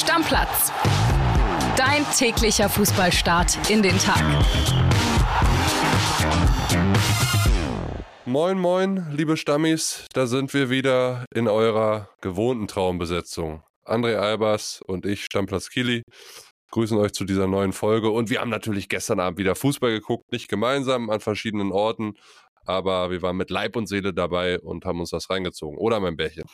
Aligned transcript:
Stammplatz. 0.00 0.72
Dein 1.76 2.06
täglicher 2.16 2.70
Fußballstart 2.70 3.68
in 3.70 3.82
den 3.82 3.98
Tag. 3.98 4.24
Moin, 8.24 8.58
moin, 8.58 9.06
liebe 9.12 9.36
Stammis, 9.36 10.06
da 10.14 10.26
sind 10.26 10.54
wir 10.54 10.70
wieder 10.70 11.26
in 11.34 11.48
eurer 11.48 12.08
gewohnten 12.22 12.66
Traumbesetzung. 12.66 13.62
André 13.84 14.16
Albers 14.16 14.80
und 14.86 15.04
ich, 15.04 15.26
Stammplatz 15.26 15.68
Kili, 15.68 16.02
grüßen 16.70 16.96
euch 16.96 17.12
zu 17.12 17.26
dieser 17.26 17.46
neuen 17.46 17.74
Folge. 17.74 18.08
Und 18.08 18.30
wir 18.30 18.40
haben 18.40 18.48
natürlich 18.48 18.88
gestern 18.88 19.20
Abend 19.20 19.38
wieder 19.38 19.54
Fußball 19.54 19.90
geguckt, 19.90 20.32
nicht 20.32 20.48
gemeinsam 20.48 21.10
an 21.10 21.20
verschiedenen 21.20 21.72
Orten, 21.72 22.14
aber 22.64 23.10
wir 23.10 23.20
waren 23.20 23.36
mit 23.36 23.50
Leib 23.50 23.76
und 23.76 23.86
Seele 23.86 24.14
dabei 24.14 24.60
und 24.60 24.86
haben 24.86 25.00
uns 25.00 25.10
das 25.10 25.28
reingezogen. 25.28 25.76
Oder 25.76 26.00
mein 26.00 26.16
Bärchen? 26.16 26.44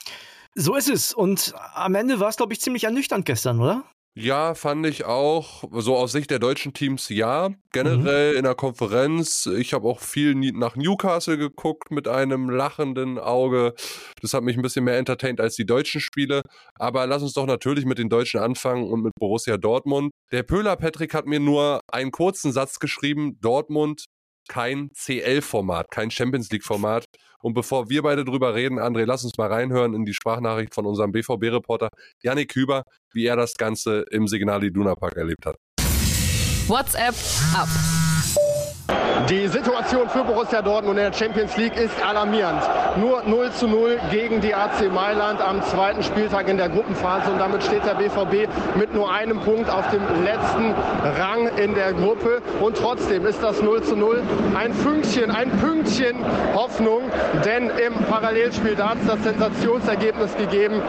So 0.58 0.74
ist 0.74 0.88
es. 0.88 1.12
Und 1.12 1.54
am 1.74 1.94
Ende 1.94 2.18
war 2.18 2.30
es, 2.30 2.36
glaube 2.36 2.54
ich, 2.54 2.60
ziemlich 2.60 2.84
ernüchternd 2.84 3.26
gestern, 3.26 3.60
oder? 3.60 3.84
Ja, 4.18 4.54
fand 4.54 4.86
ich 4.86 5.04
auch. 5.04 5.64
So 5.72 5.94
aus 5.94 6.12
Sicht 6.12 6.30
der 6.30 6.38
deutschen 6.38 6.72
Teams 6.72 7.10
ja. 7.10 7.50
Generell 7.72 8.32
mhm. 8.32 8.38
in 8.38 8.44
der 8.44 8.54
Konferenz. 8.54 9.44
Ich 9.44 9.74
habe 9.74 9.86
auch 9.86 10.00
viel 10.00 10.34
nach 10.34 10.74
Newcastle 10.74 11.36
geguckt 11.36 11.90
mit 11.90 12.08
einem 12.08 12.48
lachenden 12.48 13.18
Auge. 13.18 13.74
Das 14.22 14.32
hat 14.32 14.42
mich 14.42 14.56
ein 14.56 14.62
bisschen 14.62 14.84
mehr 14.84 14.96
entertained 14.96 15.38
als 15.38 15.56
die 15.56 15.66
deutschen 15.66 16.00
Spiele. 16.00 16.40
Aber 16.76 17.06
lass 17.06 17.20
uns 17.20 17.34
doch 17.34 17.44
natürlich 17.44 17.84
mit 17.84 17.98
den 17.98 18.08
Deutschen 18.08 18.40
anfangen 18.40 18.84
und 18.84 19.02
mit 19.02 19.12
Borussia 19.20 19.58
Dortmund. 19.58 20.12
Der 20.32 20.42
Pöhler 20.42 20.76
Patrick 20.76 21.12
hat 21.12 21.26
mir 21.26 21.40
nur 21.40 21.80
einen 21.92 22.10
kurzen 22.10 22.52
Satz 22.52 22.78
geschrieben. 22.78 23.38
Dortmund 23.42 24.06
kein 24.48 24.90
CL-Format, 24.94 25.90
kein 25.90 26.10
Champions 26.10 26.50
League-Format. 26.50 27.04
Und 27.40 27.54
bevor 27.54 27.88
wir 27.88 28.02
beide 28.02 28.24
drüber 28.24 28.54
reden, 28.54 28.78
André, 28.78 29.04
lass 29.04 29.24
uns 29.24 29.36
mal 29.38 29.52
reinhören 29.52 29.94
in 29.94 30.04
die 30.04 30.14
Sprachnachricht 30.14 30.74
von 30.74 30.86
unserem 30.86 31.12
BVB-Reporter 31.12 31.88
Yannick 32.22 32.54
Hüber, 32.54 32.82
wie 33.12 33.26
er 33.26 33.36
das 33.36 33.54
Ganze 33.54 34.04
im 34.10 34.26
Signal 34.26 34.64
Iduna 34.64 34.94
Park 34.94 35.16
erlebt 35.16 35.46
hat. 35.46 35.56
WhatsApp 36.68 37.14
ab. 37.54 37.68
Die 39.30 39.48
Situation 39.48 40.08
für 40.08 40.22
Borussia 40.22 40.62
Dortmund 40.62 40.98
in 40.98 41.10
der 41.10 41.12
Champions 41.12 41.56
League 41.56 41.76
ist 41.76 42.00
alarmierend. 42.00 42.62
Nur 42.96 43.24
0 43.24 43.50
zu 43.50 43.66
0 43.66 43.98
gegen 44.12 44.40
die 44.40 44.54
AC 44.54 44.92
Mailand 44.92 45.40
am 45.40 45.60
zweiten 45.62 46.04
Spieltag 46.04 46.46
in 46.46 46.56
der 46.56 46.68
Gruppenphase 46.68 47.32
und 47.32 47.38
damit 47.38 47.64
steht 47.64 47.84
der 47.84 47.94
BVB 47.94 48.48
mit 48.76 48.94
nur 48.94 49.12
einem 49.12 49.40
Punkt 49.40 49.68
auf 49.68 49.90
dem 49.90 50.02
letzten 50.22 50.72
Rang 51.18 51.48
in 51.56 51.74
der 51.74 51.92
Gruppe 51.94 52.40
und 52.60 52.76
trotzdem 52.76 53.26
ist 53.26 53.42
das 53.42 53.60
0 53.62 53.82
zu 53.82 53.96
0 53.96 54.22
ein 54.56 54.72
Fünkchen, 54.72 55.32
ein 55.32 55.50
Pünktchen 55.50 56.24
Hoffnung, 56.54 57.10
denn 57.44 57.68
im 57.70 57.94
Parallelspiel 58.08 58.76
da 58.76 58.90
hat 58.90 58.98
es 59.00 59.08
das 59.08 59.24
Sensationsergebnis 59.24 60.36
gegeben. 60.36 60.80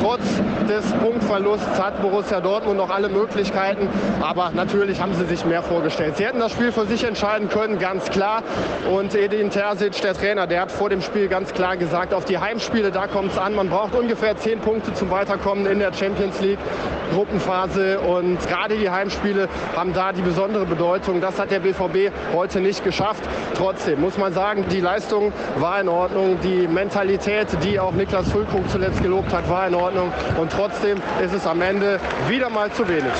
Trotz 0.00 0.22
des 0.70 0.90
Punktverlusts 1.02 1.82
hat 1.82 2.00
Borussia 2.00 2.40
Dortmund 2.40 2.78
noch 2.78 2.88
alle 2.88 3.10
Möglichkeiten, 3.10 3.88
aber 4.22 4.52
natürlich 4.54 5.02
haben 5.02 5.12
sie 5.12 5.26
sich 5.26 5.44
mehr 5.44 5.62
vorgestellt. 5.62 6.16
Sie 6.16 6.24
hätten 6.24 6.40
das 6.40 6.52
Spiel 6.52 6.72
für 6.72 6.86
sich 6.86 7.04
entscheiden 7.04 7.33
können 7.34 7.48
können, 7.48 7.78
ganz 7.78 8.10
klar. 8.10 8.42
Und 8.90 9.14
Edin 9.14 9.50
Terzic, 9.50 10.00
der 10.02 10.14
Trainer, 10.14 10.46
der 10.46 10.62
hat 10.62 10.72
vor 10.72 10.88
dem 10.88 11.02
Spiel 11.02 11.28
ganz 11.28 11.52
klar 11.52 11.76
gesagt, 11.76 12.14
auf 12.14 12.24
die 12.24 12.38
Heimspiele, 12.38 12.92
da 12.92 13.06
kommt 13.06 13.32
es 13.32 13.38
an. 13.38 13.54
Man 13.54 13.68
braucht 13.68 13.94
ungefähr 13.94 14.36
zehn 14.36 14.60
Punkte 14.60 14.94
zum 14.94 15.10
Weiterkommen 15.10 15.66
in 15.66 15.80
der 15.80 15.92
Champions 15.92 16.40
League 16.40 16.58
Gruppenphase. 17.12 17.98
Und 18.00 18.38
gerade 18.46 18.76
die 18.76 18.88
Heimspiele 18.88 19.48
haben 19.74 19.92
da 19.92 20.12
die 20.12 20.22
besondere 20.22 20.64
Bedeutung. 20.64 21.20
Das 21.20 21.38
hat 21.38 21.50
der 21.50 21.60
BVB 21.60 22.12
heute 22.32 22.60
nicht 22.60 22.84
geschafft. 22.84 23.24
Trotzdem 23.56 24.00
muss 24.00 24.16
man 24.16 24.32
sagen, 24.32 24.64
die 24.70 24.80
Leistung 24.80 25.32
war 25.56 25.80
in 25.80 25.88
Ordnung. 25.88 26.38
Die 26.42 26.68
Mentalität, 26.68 27.48
die 27.64 27.80
auch 27.80 27.92
Niklas 27.92 28.30
Füllkrug 28.30 28.68
zuletzt 28.68 29.02
gelobt 29.02 29.32
hat, 29.32 29.48
war 29.48 29.66
in 29.66 29.74
Ordnung. 29.74 30.12
Und 30.40 30.52
trotzdem 30.52 30.98
ist 31.24 31.32
es 31.32 31.46
am 31.46 31.62
Ende 31.62 31.98
wieder 32.28 32.50
mal 32.50 32.70
zu 32.72 32.86
wenig. 32.86 33.12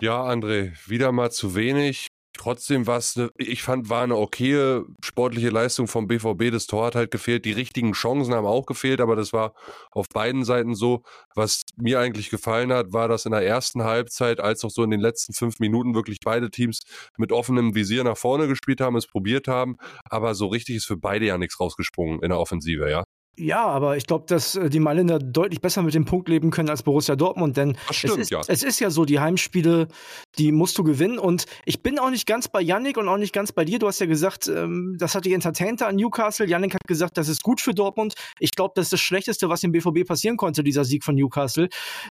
Ja, 0.00 0.22
André, 0.22 0.72
wieder 0.88 1.12
mal 1.12 1.30
zu 1.30 1.54
wenig. 1.54 2.11
Trotzdem 2.42 2.88
war 2.88 2.96
es, 2.96 3.14
ne, 3.14 3.30
ich 3.38 3.62
fand, 3.62 3.88
war 3.88 4.02
eine 4.02 4.16
okaye 4.16 4.84
sportliche 5.00 5.50
Leistung 5.50 5.86
vom 5.86 6.08
BVB. 6.08 6.50
Das 6.50 6.66
Tor 6.66 6.86
hat 6.86 6.96
halt 6.96 7.12
gefehlt. 7.12 7.44
Die 7.44 7.52
richtigen 7.52 7.92
Chancen 7.92 8.34
haben 8.34 8.48
auch 8.48 8.66
gefehlt, 8.66 9.00
aber 9.00 9.14
das 9.14 9.32
war 9.32 9.54
auf 9.92 10.08
beiden 10.08 10.44
Seiten 10.44 10.74
so. 10.74 11.04
Was 11.36 11.62
mir 11.76 12.00
eigentlich 12.00 12.30
gefallen 12.30 12.72
hat, 12.72 12.92
war, 12.92 13.06
dass 13.06 13.26
in 13.26 13.30
der 13.30 13.46
ersten 13.46 13.84
Halbzeit, 13.84 14.40
als 14.40 14.64
auch 14.64 14.70
so 14.70 14.82
in 14.82 14.90
den 14.90 14.98
letzten 14.98 15.34
fünf 15.34 15.60
Minuten 15.60 15.94
wirklich 15.94 16.18
beide 16.18 16.50
Teams 16.50 16.80
mit 17.16 17.30
offenem 17.30 17.76
Visier 17.76 18.02
nach 18.02 18.16
vorne 18.16 18.48
gespielt 18.48 18.80
haben, 18.80 18.96
es 18.96 19.06
probiert 19.06 19.46
haben. 19.46 19.76
Aber 20.10 20.34
so 20.34 20.48
richtig 20.48 20.74
ist 20.74 20.86
für 20.86 20.96
beide 20.96 21.26
ja 21.26 21.38
nichts 21.38 21.60
rausgesprungen 21.60 22.22
in 22.22 22.30
der 22.30 22.40
Offensive, 22.40 22.90
ja. 22.90 23.04
Ja, 23.38 23.64
aber 23.64 23.96
ich 23.96 24.06
glaube, 24.06 24.26
dass 24.28 24.56
äh, 24.56 24.68
die 24.68 24.78
Mailänder 24.78 25.18
deutlich 25.18 25.62
besser 25.62 25.82
mit 25.82 25.94
dem 25.94 26.04
Punkt 26.04 26.28
leben 26.28 26.50
können 26.50 26.68
als 26.68 26.82
Borussia 26.82 27.16
Dortmund, 27.16 27.56
denn 27.56 27.78
stimmt, 27.90 28.14
es, 28.14 28.18
ist, 28.18 28.30
ja. 28.30 28.42
es 28.46 28.62
ist 28.62 28.78
ja 28.78 28.90
so, 28.90 29.06
die 29.06 29.20
Heimspiele, 29.20 29.88
die 30.36 30.52
musst 30.52 30.76
du 30.76 30.84
gewinnen 30.84 31.18
und 31.18 31.46
ich 31.64 31.82
bin 31.82 31.98
auch 31.98 32.10
nicht 32.10 32.26
ganz 32.26 32.48
bei 32.48 32.60
Yannick 32.60 32.98
und 32.98 33.08
auch 33.08 33.16
nicht 33.16 33.32
ganz 33.32 33.50
bei 33.50 33.64
dir. 33.64 33.78
Du 33.78 33.86
hast 33.86 34.00
ja 34.00 34.06
gesagt, 34.06 34.48
ähm, 34.48 34.96
das 34.98 35.14
hat 35.14 35.24
die 35.24 35.32
Entertainer 35.32 35.86
an 35.86 35.96
Newcastle. 35.96 36.46
Yannick 36.46 36.74
hat 36.74 36.86
gesagt, 36.86 37.16
das 37.16 37.28
ist 37.28 37.42
gut 37.42 37.62
für 37.62 37.72
Dortmund. 37.72 38.12
Ich 38.38 38.50
glaube, 38.50 38.72
das 38.76 38.86
ist 38.86 38.92
das 38.92 39.00
Schlechteste, 39.00 39.48
was 39.48 39.62
dem 39.62 39.72
BVB 39.72 40.06
passieren 40.06 40.36
konnte, 40.36 40.62
dieser 40.62 40.84
Sieg 40.84 41.02
von 41.02 41.14
Newcastle. 41.14 41.70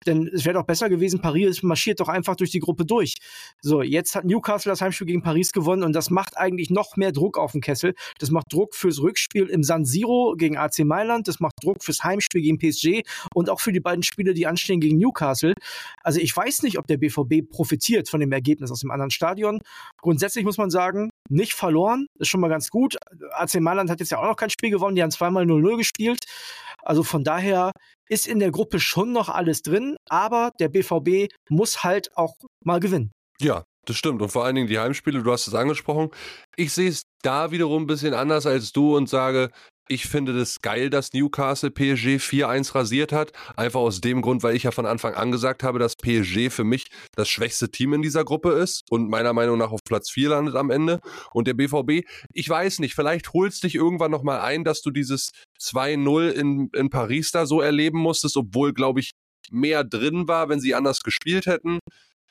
Denn 0.06 0.30
es 0.32 0.44
wäre 0.44 0.54
doch 0.54 0.66
besser 0.66 0.88
gewesen, 0.88 1.20
Paris 1.20 1.64
marschiert 1.64 1.98
doch 1.98 2.08
einfach 2.08 2.36
durch 2.36 2.52
die 2.52 2.60
Gruppe 2.60 2.84
durch. 2.84 3.14
So, 3.60 3.82
jetzt 3.82 4.14
hat 4.14 4.24
Newcastle 4.24 4.70
das 4.70 4.82
Heimspiel 4.82 5.08
gegen 5.08 5.22
Paris 5.22 5.50
gewonnen 5.50 5.82
und 5.82 5.94
das 5.94 6.10
macht 6.10 6.36
eigentlich 6.36 6.70
noch 6.70 6.96
mehr 6.96 7.10
Druck 7.10 7.38
auf 7.38 7.52
den 7.52 7.60
Kessel. 7.60 7.94
Das 8.20 8.30
macht 8.30 8.52
Druck 8.52 8.76
fürs 8.76 9.00
Rückspiel 9.00 9.46
im 9.46 9.64
San 9.64 9.84
Siro 9.84 10.36
gegen 10.38 10.56
AC 10.56 10.84
Mailand. 10.84 11.07
Das 11.28 11.40
macht 11.40 11.54
Druck 11.62 11.82
fürs 11.82 12.04
Heimspiel 12.04 12.42
gegen 12.42 12.58
PSG 12.58 13.02
und 13.34 13.50
auch 13.50 13.60
für 13.60 13.72
die 13.72 13.80
beiden 13.80 14.02
Spiele, 14.02 14.34
die 14.34 14.46
anstehen 14.46 14.80
gegen 14.80 14.98
Newcastle. 14.98 15.54
Also 16.02 16.20
ich 16.20 16.36
weiß 16.36 16.62
nicht, 16.62 16.78
ob 16.78 16.86
der 16.86 16.98
BVB 16.98 17.48
profitiert 17.48 18.08
von 18.08 18.20
dem 18.20 18.32
Ergebnis 18.32 18.70
aus 18.70 18.80
dem 18.80 18.90
anderen 18.90 19.10
Stadion. 19.10 19.60
Grundsätzlich 20.00 20.44
muss 20.44 20.58
man 20.58 20.70
sagen, 20.70 21.10
nicht 21.28 21.54
verloren, 21.54 22.06
ist 22.18 22.28
schon 22.28 22.40
mal 22.40 22.48
ganz 22.48 22.70
gut. 22.70 22.96
AC 23.32 23.60
Mailand 23.60 23.90
hat 23.90 24.00
jetzt 24.00 24.10
ja 24.10 24.18
auch 24.18 24.28
noch 24.28 24.36
kein 24.36 24.50
Spiel 24.50 24.70
gewonnen, 24.70 24.96
die 24.96 25.02
haben 25.02 25.10
zweimal 25.10 25.44
0-0 25.44 25.76
gespielt. 25.76 26.24
Also 26.82 27.02
von 27.02 27.24
daher 27.24 27.72
ist 28.08 28.26
in 28.26 28.38
der 28.38 28.50
Gruppe 28.50 28.80
schon 28.80 29.12
noch 29.12 29.28
alles 29.28 29.62
drin, 29.62 29.96
aber 30.08 30.52
der 30.58 30.68
BVB 30.68 31.32
muss 31.50 31.84
halt 31.84 32.16
auch 32.16 32.34
mal 32.64 32.80
gewinnen. 32.80 33.10
Ja, 33.40 33.64
das 33.84 33.96
stimmt. 33.96 34.22
Und 34.22 34.30
vor 34.30 34.44
allen 34.44 34.54
Dingen 34.54 34.68
die 34.68 34.78
Heimspiele, 34.78 35.22
du 35.22 35.32
hast 35.32 35.46
es 35.46 35.54
angesprochen. 35.54 36.10
Ich 36.56 36.72
sehe 36.72 36.88
es 36.88 37.02
da 37.22 37.50
wiederum 37.50 37.84
ein 37.84 37.86
bisschen 37.86 38.14
anders 38.14 38.46
als 38.46 38.72
du 38.72 38.96
und 38.96 39.08
sage, 39.08 39.50
ich 39.88 40.06
finde 40.06 40.32
das 40.34 40.60
geil, 40.60 40.90
dass 40.90 41.12
Newcastle 41.12 41.70
PSG 41.70 42.18
4-1 42.18 42.74
rasiert 42.74 43.12
hat. 43.12 43.32
Einfach 43.56 43.80
aus 43.80 44.00
dem 44.00 44.22
Grund, 44.22 44.42
weil 44.42 44.54
ich 44.54 44.64
ja 44.64 44.70
von 44.70 44.86
Anfang 44.86 45.14
an 45.14 45.32
gesagt 45.32 45.62
habe, 45.62 45.78
dass 45.78 45.96
PSG 45.96 46.50
für 46.50 46.64
mich 46.64 46.86
das 47.16 47.28
schwächste 47.28 47.70
Team 47.70 47.94
in 47.94 48.02
dieser 48.02 48.24
Gruppe 48.24 48.50
ist 48.52 48.82
und 48.90 49.08
meiner 49.08 49.32
Meinung 49.32 49.58
nach 49.58 49.70
auf 49.70 49.80
Platz 49.84 50.10
4 50.10 50.30
landet 50.30 50.54
am 50.56 50.70
Ende. 50.70 51.00
Und 51.32 51.48
der 51.48 51.54
BVB, 51.54 52.06
ich 52.32 52.48
weiß 52.48 52.80
nicht, 52.80 52.94
vielleicht 52.94 53.32
holst 53.32 53.64
dich 53.64 53.74
irgendwann 53.74 54.10
nochmal 54.10 54.40
ein, 54.40 54.64
dass 54.64 54.82
du 54.82 54.90
dieses 54.90 55.30
2-0 55.60 56.30
in, 56.30 56.70
in 56.74 56.90
Paris 56.90 57.30
da 57.30 57.46
so 57.46 57.60
erleben 57.60 57.98
musstest, 57.98 58.36
obwohl, 58.36 58.72
glaube 58.72 59.00
ich, 59.00 59.12
mehr 59.50 59.84
drin 59.84 60.28
war, 60.28 60.48
wenn 60.50 60.60
sie 60.60 60.74
anders 60.74 61.00
gespielt 61.00 61.46
hätten 61.46 61.78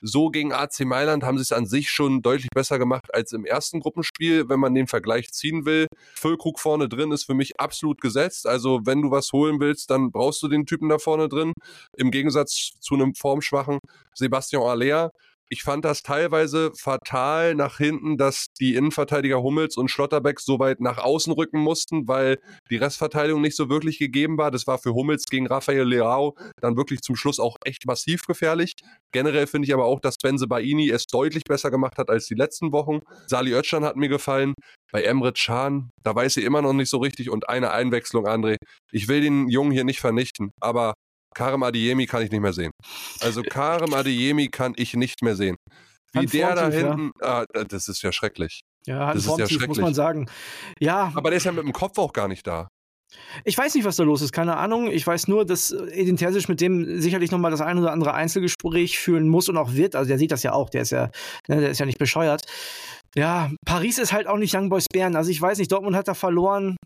so 0.00 0.30
gegen 0.30 0.52
AC 0.52 0.80
Mailand 0.80 1.24
haben 1.24 1.38
sie 1.38 1.42
es 1.42 1.52
an 1.52 1.66
sich 1.66 1.90
schon 1.90 2.22
deutlich 2.22 2.50
besser 2.54 2.78
gemacht 2.78 3.12
als 3.14 3.32
im 3.32 3.44
ersten 3.44 3.80
Gruppenspiel, 3.80 4.48
wenn 4.48 4.60
man 4.60 4.74
den 4.74 4.86
Vergleich 4.86 5.32
ziehen 5.32 5.64
will. 5.64 5.86
Füllkrug 6.14 6.60
vorne 6.60 6.88
drin 6.88 7.12
ist 7.12 7.24
für 7.24 7.34
mich 7.34 7.58
absolut 7.60 8.00
gesetzt. 8.00 8.46
Also 8.46 8.80
wenn 8.84 9.02
du 9.02 9.10
was 9.10 9.32
holen 9.32 9.60
willst, 9.60 9.90
dann 9.90 10.12
brauchst 10.12 10.42
du 10.42 10.48
den 10.48 10.66
Typen 10.66 10.88
da 10.88 10.98
vorne 10.98 11.28
drin. 11.28 11.52
Im 11.96 12.10
Gegensatz 12.10 12.72
zu 12.80 12.94
einem 12.94 13.14
formschwachen 13.14 13.78
Sebastian 14.14 14.62
Aller. 14.62 15.10
Ich 15.50 15.62
fand 15.62 15.84
das 15.84 16.02
teilweise 16.02 16.72
fatal 16.76 17.54
nach 17.54 17.78
hinten, 17.78 18.18
dass 18.18 18.48
die 18.60 18.74
Innenverteidiger 18.74 19.42
Hummels 19.42 19.78
und 19.78 19.90
Schlotterbeck 19.90 20.40
so 20.40 20.58
weit 20.58 20.80
nach 20.80 20.98
außen 20.98 21.32
rücken 21.32 21.58
mussten, 21.58 22.06
weil 22.06 22.38
die 22.70 22.76
Restverteidigung 22.76 23.40
nicht 23.40 23.56
so 23.56 23.70
wirklich 23.70 23.98
gegeben 23.98 24.36
war. 24.36 24.50
Das 24.50 24.66
war 24.66 24.78
für 24.78 24.92
Hummels 24.92 25.24
gegen 25.24 25.46
Rafael 25.46 25.84
Leao 25.84 26.36
dann 26.60 26.76
wirklich 26.76 27.00
zum 27.00 27.16
Schluss 27.16 27.40
auch 27.40 27.56
echt 27.64 27.86
massiv 27.86 28.26
gefährlich. 28.26 28.74
Generell 29.10 29.46
finde 29.46 29.66
ich 29.66 29.72
aber 29.72 29.86
auch, 29.86 30.00
dass 30.00 30.18
Benze 30.18 30.46
Baini 30.46 30.90
es 30.90 31.06
deutlich 31.06 31.44
besser 31.44 31.70
gemacht 31.70 31.96
hat 31.96 32.10
als 32.10 32.26
die 32.26 32.34
letzten 32.34 32.72
Wochen. 32.72 33.00
Sali 33.26 33.54
Özcan 33.54 33.84
hat 33.84 33.96
mir 33.96 34.08
gefallen. 34.08 34.52
Bei 34.92 35.02
Emre 35.02 35.32
Can, 35.32 35.90
da 36.02 36.14
weiß 36.14 36.34
sie 36.34 36.44
immer 36.44 36.62
noch 36.62 36.72
nicht 36.72 36.90
so 36.90 36.98
richtig 36.98 37.30
und 37.30 37.48
eine 37.48 37.72
Einwechslung, 37.72 38.26
André. 38.26 38.56
Ich 38.92 39.08
will 39.08 39.20
den 39.20 39.48
Jungen 39.48 39.72
hier 39.72 39.84
nicht 39.84 40.00
vernichten, 40.00 40.50
aber 40.60 40.94
Karem 41.38 41.62
Adiemi 41.62 42.06
kann 42.06 42.22
ich 42.22 42.32
nicht 42.32 42.40
mehr 42.40 42.52
sehen. 42.52 42.72
Also 43.20 43.42
Karem 43.42 43.94
Adiemi 43.94 44.48
kann 44.48 44.74
ich 44.76 44.94
nicht 44.94 45.22
mehr 45.22 45.36
sehen. 45.36 45.54
Wie 46.12 46.26
der 46.26 46.56
da 46.56 46.68
hinten, 46.68 47.12
ja. 47.22 47.42
ah, 47.42 47.64
das 47.68 47.86
ist 47.86 48.02
ja 48.02 48.10
schrecklich. 48.10 48.62
Ja, 48.86 49.14
das 49.14 49.24
ist 49.24 49.38
ja 49.38 49.46
schrecklich. 49.46 49.68
muss 49.68 49.78
man 49.78 49.94
sagen. 49.94 50.28
Ja. 50.80 51.12
Aber 51.14 51.30
der 51.30 51.36
ist 51.36 51.44
ja 51.44 51.52
mit 51.52 51.62
dem 51.62 51.72
Kopf 51.72 51.96
auch 51.98 52.12
gar 52.12 52.26
nicht 52.26 52.44
da. 52.44 52.66
Ich 53.44 53.56
weiß 53.56 53.76
nicht, 53.76 53.84
was 53.84 53.94
da 53.94 54.02
los 54.02 54.20
ist, 54.20 54.32
keine 54.32 54.56
Ahnung. 54.56 54.90
Ich 54.90 55.06
weiß 55.06 55.28
nur, 55.28 55.46
dass 55.46 55.70
Edin 55.70 56.16
Terzic 56.16 56.48
mit 56.48 56.60
dem 56.60 57.00
sicherlich 57.00 57.30
nochmal 57.30 57.52
das 57.52 57.60
ein 57.60 57.78
oder 57.78 57.92
andere 57.92 58.14
Einzelgespräch 58.14 58.98
führen 58.98 59.28
muss 59.28 59.48
und 59.48 59.56
auch 59.56 59.74
wird. 59.74 59.94
Also 59.94 60.08
der 60.08 60.18
sieht 60.18 60.32
das 60.32 60.42
ja 60.42 60.52
auch, 60.52 60.70
der 60.70 60.82
ist 60.82 60.90
ja, 60.90 61.10
ne, 61.46 61.60
der 61.60 61.70
ist 61.70 61.78
ja 61.78 61.86
nicht 61.86 61.98
bescheuert. 61.98 62.42
Ja, 63.14 63.52
Paris 63.64 63.98
ist 63.98 64.12
halt 64.12 64.26
auch 64.26 64.38
nicht 64.38 64.56
Young 64.56 64.70
Boys 64.70 64.86
Bern. 64.92 65.14
Also 65.14 65.30
ich 65.30 65.40
weiß 65.40 65.58
nicht, 65.58 65.70
Dortmund 65.70 65.94
hat 65.94 66.08
da 66.08 66.14
verloren 66.14 66.76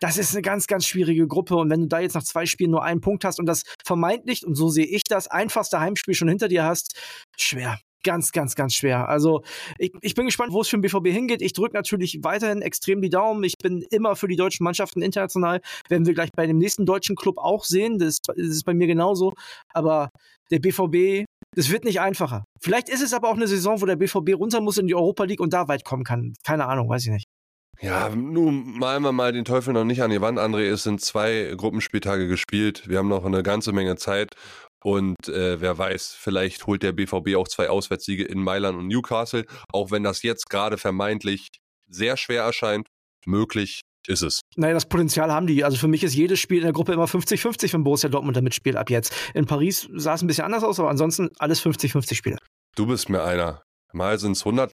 das 0.00 0.18
ist 0.18 0.32
eine 0.32 0.42
ganz, 0.42 0.66
ganz 0.66 0.86
schwierige 0.86 1.26
Gruppe. 1.26 1.56
Und 1.56 1.70
wenn 1.70 1.82
du 1.82 1.88
da 1.88 2.00
jetzt 2.00 2.14
nach 2.14 2.22
zwei 2.22 2.46
Spielen 2.46 2.70
nur 2.70 2.84
einen 2.84 3.00
Punkt 3.00 3.24
hast 3.24 3.38
und 3.38 3.46
das 3.46 3.62
vermeintlich, 3.84 4.46
und 4.46 4.54
so 4.54 4.68
sehe 4.68 4.86
ich 4.86 5.02
das, 5.08 5.28
einfachste 5.28 5.80
Heimspiel 5.80 6.14
schon 6.14 6.28
hinter 6.28 6.48
dir 6.48 6.64
hast, 6.64 6.98
schwer 7.36 7.78
ganz, 8.04 8.30
ganz, 8.30 8.54
ganz 8.54 8.74
schwer. 8.74 9.08
Also 9.08 9.42
ich, 9.78 9.92
ich 10.02 10.14
bin 10.14 10.26
gespannt, 10.26 10.52
wo 10.52 10.60
es 10.60 10.68
für 10.68 10.76
den 10.76 10.82
BVB 10.82 11.08
hingeht. 11.08 11.42
Ich 11.42 11.54
drücke 11.54 11.74
natürlich 11.74 12.20
weiterhin 12.22 12.62
extrem 12.62 13.02
die 13.02 13.10
Daumen. 13.10 13.42
Ich 13.42 13.54
bin 13.60 13.82
immer 13.90 14.14
für 14.14 14.28
die 14.28 14.36
deutschen 14.36 14.62
Mannschaften 14.62 15.02
international. 15.02 15.60
Werden 15.88 16.06
wir 16.06 16.14
gleich 16.14 16.30
bei 16.36 16.46
dem 16.46 16.58
nächsten 16.58 16.86
deutschen 16.86 17.16
Club 17.16 17.38
auch 17.38 17.64
sehen. 17.64 17.98
Das, 17.98 18.18
das 18.18 18.36
ist 18.36 18.64
bei 18.64 18.74
mir 18.74 18.86
genauso. 18.86 19.32
Aber 19.72 20.10
der 20.50 20.60
BVB, 20.60 21.24
das 21.56 21.70
wird 21.70 21.84
nicht 21.84 22.00
einfacher. 22.00 22.44
Vielleicht 22.60 22.88
ist 22.88 23.02
es 23.02 23.14
aber 23.14 23.30
auch 23.30 23.36
eine 23.36 23.48
Saison, 23.48 23.80
wo 23.80 23.86
der 23.86 23.96
BVB 23.96 24.34
runter 24.34 24.60
muss 24.60 24.78
in 24.78 24.86
die 24.86 24.94
Europa 24.94 25.24
League 25.24 25.40
und 25.40 25.52
da 25.52 25.66
weit 25.66 25.84
kommen 25.84 26.04
kann. 26.04 26.34
Keine 26.44 26.66
Ahnung, 26.66 26.88
weiß 26.88 27.06
ich 27.06 27.12
nicht. 27.12 27.33
Ja, 27.80 28.08
nun 28.08 28.78
malen 28.78 29.02
wir 29.02 29.12
mal 29.12 29.32
den 29.32 29.44
Teufel 29.44 29.74
noch 29.74 29.84
nicht 29.84 30.02
an 30.02 30.10
die 30.10 30.20
Wand, 30.20 30.38
André. 30.38 30.70
Es 30.70 30.82
sind 30.82 31.00
zwei 31.00 31.52
Gruppenspieltage 31.56 32.28
gespielt. 32.28 32.88
Wir 32.88 32.98
haben 32.98 33.08
noch 33.08 33.24
eine 33.24 33.42
ganze 33.42 33.72
Menge 33.72 33.96
Zeit. 33.96 34.34
Und 34.82 35.28
äh, 35.28 35.60
wer 35.60 35.78
weiß, 35.78 36.14
vielleicht 36.18 36.66
holt 36.66 36.82
der 36.82 36.92
BVB 36.92 37.36
auch 37.36 37.48
zwei 37.48 37.70
Auswärtssiege 37.70 38.24
in 38.24 38.42
Mailand 38.42 38.78
und 38.78 38.88
Newcastle. 38.88 39.46
Auch 39.72 39.90
wenn 39.90 40.02
das 40.02 40.22
jetzt 40.22 40.50
gerade 40.50 40.76
vermeintlich 40.76 41.48
sehr 41.88 42.16
schwer 42.16 42.42
erscheint, 42.42 42.86
möglich 43.26 43.80
ist 44.06 44.22
es. 44.22 44.40
Naja, 44.56 44.74
das 44.74 44.86
Potenzial 44.86 45.32
haben 45.32 45.46
die. 45.46 45.64
Also 45.64 45.78
für 45.78 45.88
mich 45.88 46.04
ist 46.04 46.14
jedes 46.14 46.38
Spiel 46.38 46.58
in 46.58 46.64
der 46.64 46.72
Gruppe 46.72 46.92
immer 46.92 47.06
50-50, 47.06 47.72
wenn 47.72 47.84
Borussia 47.84 48.10
Dortmund 48.10 48.36
da 48.36 48.42
mitspielt 48.42 48.76
ab 48.76 48.90
jetzt. 48.90 49.14
In 49.32 49.46
Paris 49.46 49.88
sah 49.94 50.14
es 50.14 50.22
ein 50.22 50.26
bisschen 50.26 50.44
anders 50.44 50.64
aus, 50.64 50.78
aber 50.78 50.90
ansonsten 50.90 51.30
alles 51.38 51.64
50-50 51.64 52.14
Spiele. 52.14 52.36
Du 52.76 52.86
bist 52.86 53.08
mir 53.08 53.22
einer. 53.22 53.62
Mal 53.92 54.18
sind 54.18 54.32
es 54.32 54.44
100% 54.44 54.70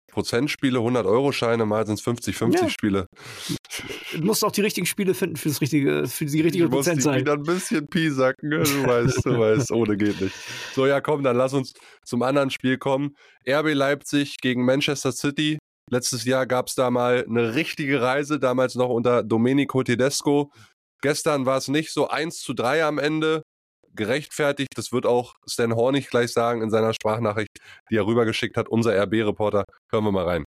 Spiele, 0.48 0.80
100-Euro-Scheine, 0.80 1.66
mal 1.66 1.86
sind 1.86 2.00
es 2.00 2.06
50-50 2.06 2.54
ja. 2.54 2.70
Spiele. 2.70 3.08
Du 4.14 4.24
musst 4.24 4.44
auch 4.44 4.52
die 4.52 4.62
richtigen 4.62 4.86
Spiele 4.86 5.14
finden 5.14 5.36
für, 5.36 5.50
das 5.50 5.62
richtige, 5.62 6.08
für 6.08 6.26
die 6.26 6.42
richtige 6.42 6.70
Prozentzahl. 6.70 7.20
wieder 7.20 7.34
ein 7.34 7.44
bisschen 7.44 7.88
piesacken, 7.88 8.50
ne? 8.50 8.64
du 8.64 8.86
weißt, 8.86 9.26
du 9.26 9.40
weißt, 9.40 9.72
ohne 9.72 9.98
geht 9.98 10.22
nicht. 10.22 10.36
So, 10.74 10.86
ja 10.88 11.02
komm, 11.02 11.24
dann 11.24 11.36
lass 11.36 11.54
uns 11.54 11.74
zum 12.04 12.22
anderen 12.22 12.50
Spiel 12.50 12.78
kommen. 12.78 13.16
RB 13.48 13.74
Leipzig 13.74 14.38
gegen 14.38 14.64
Manchester 14.66 15.12
City. 15.12 15.58
Letztes 15.92 16.26
Jahr 16.26 16.48
gab 16.48 16.68
es 16.68 16.76
da 16.76 16.90
mal 16.90 17.26
eine 17.28 17.54
richtige 17.54 18.02
Reise, 18.02 18.40
damals 18.40 18.76
noch 18.76 18.90
unter 18.90 19.24
Domenico 19.24 19.84
Tedesco. 19.84 20.52
Gestern 21.02 21.46
war 21.46 21.58
es 21.58 21.68
nicht 21.68 21.92
so 21.92 22.08
1 22.08 22.40
zu 22.40 22.54
3 22.54 22.86
am 22.86 22.98
Ende 22.98 23.44
gerechtfertigt. 23.96 24.70
Das 24.76 24.92
wird 24.92 25.06
auch 25.06 25.36
Stan 25.48 25.76
Hornig 25.76 26.10
gleich 26.10 26.32
sagen 26.32 26.62
in 26.62 26.70
seiner 26.70 26.94
Sprachnachricht, 26.94 27.60
die 27.90 27.98
er 27.98 28.06
rübergeschickt 28.06 28.58
hat. 28.58 28.70
Unser 28.70 28.96
RB-Reporter. 29.02 29.66
Hören 29.92 30.04
wir 30.04 30.12
mal 30.12 30.26
rein. 30.26 30.44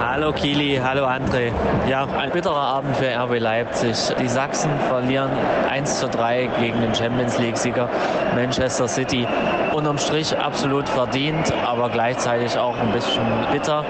Hallo 0.00 0.32
Kili, 0.32 0.80
hallo 0.82 1.06
André. 1.06 1.52
Ja, 1.88 2.04
ein 2.04 2.32
bitterer 2.32 2.56
Abend 2.56 2.96
für 2.96 3.06
RB 3.06 3.38
Leipzig. 3.38 3.96
Die 4.20 4.28
Sachsen 4.28 4.70
verlieren 4.88 5.30
1 5.68 6.00
zu 6.00 6.08
3 6.08 6.50
gegen 6.58 6.80
den 6.80 6.94
Champions 6.94 7.38
League-Sieger 7.38 7.88
Manchester 8.34 8.88
City. 8.88 9.26
Unterm 9.74 9.98
Strich 9.98 10.36
absolut 10.36 10.88
verdient, 10.88 11.52
aber 11.64 11.88
gleichzeitig 11.88 12.58
auch 12.58 12.76
ein 12.76 12.90
bisschen 12.92 13.22
bitter. 13.52 13.84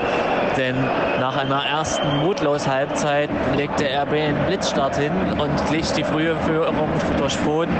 Denn 0.58 0.76
nach 1.20 1.36
einer 1.36 1.62
ersten 1.64 2.18
mutlos 2.18 2.68
Halbzeit 2.68 3.30
legte 3.56 3.84
RB 3.84 4.12
einen 4.12 4.46
Blitzstart 4.46 4.96
hin 4.96 5.12
und 5.38 5.70
glich 5.70 5.90
die 5.92 6.04
frühe 6.04 6.36
Führung 6.46 6.88
durch 7.16 7.36
Boden 7.38 7.74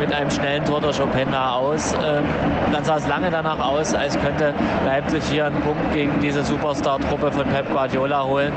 mit 0.00 0.12
einem 0.12 0.30
schnellen 0.30 0.64
Tor 0.64 0.80
durch 0.80 1.00
Openda 1.00 1.52
aus. 1.52 1.94
Ähm, 1.94 2.24
dann 2.72 2.84
sah 2.84 2.96
es 2.96 3.06
lange 3.06 3.30
danach 3.30 3.60
aus, 3.60 3.94
als 3.94 4.18
könnte 4.20 4.52
Leipzig 4.84 5.22
hier 5.30 5.46
einen 5.46 5.60
Punkt 5.62 5.92
gegen 5.94 6.20
diese 6.20 6.42
Superstar-Truppe 6.42 7.32
von 7.32 7.44
Pep 7.46 7.70
Guardiola 7.72 7.86
Guardiola 7.86 8.24
holen. 8.24 8.52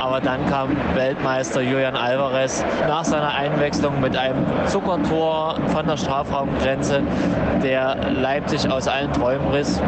Aber 0.00 0.20
dann 0.20 0.46
kam 0.46 0.70
Weltmeister 0.94 1.60
Julian 1.60 1.94
Alvarez 1.94 2.64
nach 2.88 3.04
seiner 3.04 3.34
Einwechslung 3.34 4.00
mit 4.00 4.16
einem 4.16 4.46
Zuckertor 4.66 5.56
von 5.68 5.86
der 5.86 5.96
Strafraumgrenze, 5.96 7.02
der 7.62 7.96
Leipzig 8.12 8.70
aus 8.70 8.88
allen 8.88 9.12
Träumen 9.12 9.48
riss. 9.48 9.80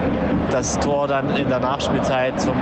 Das 0.50 0.78
Tor 0.78 1.08
dann 1.08 1.34
in 1.36 1.48
der 1.48 1.60
Nachspielzeit 1.60 2.38
zum 2.40 2.54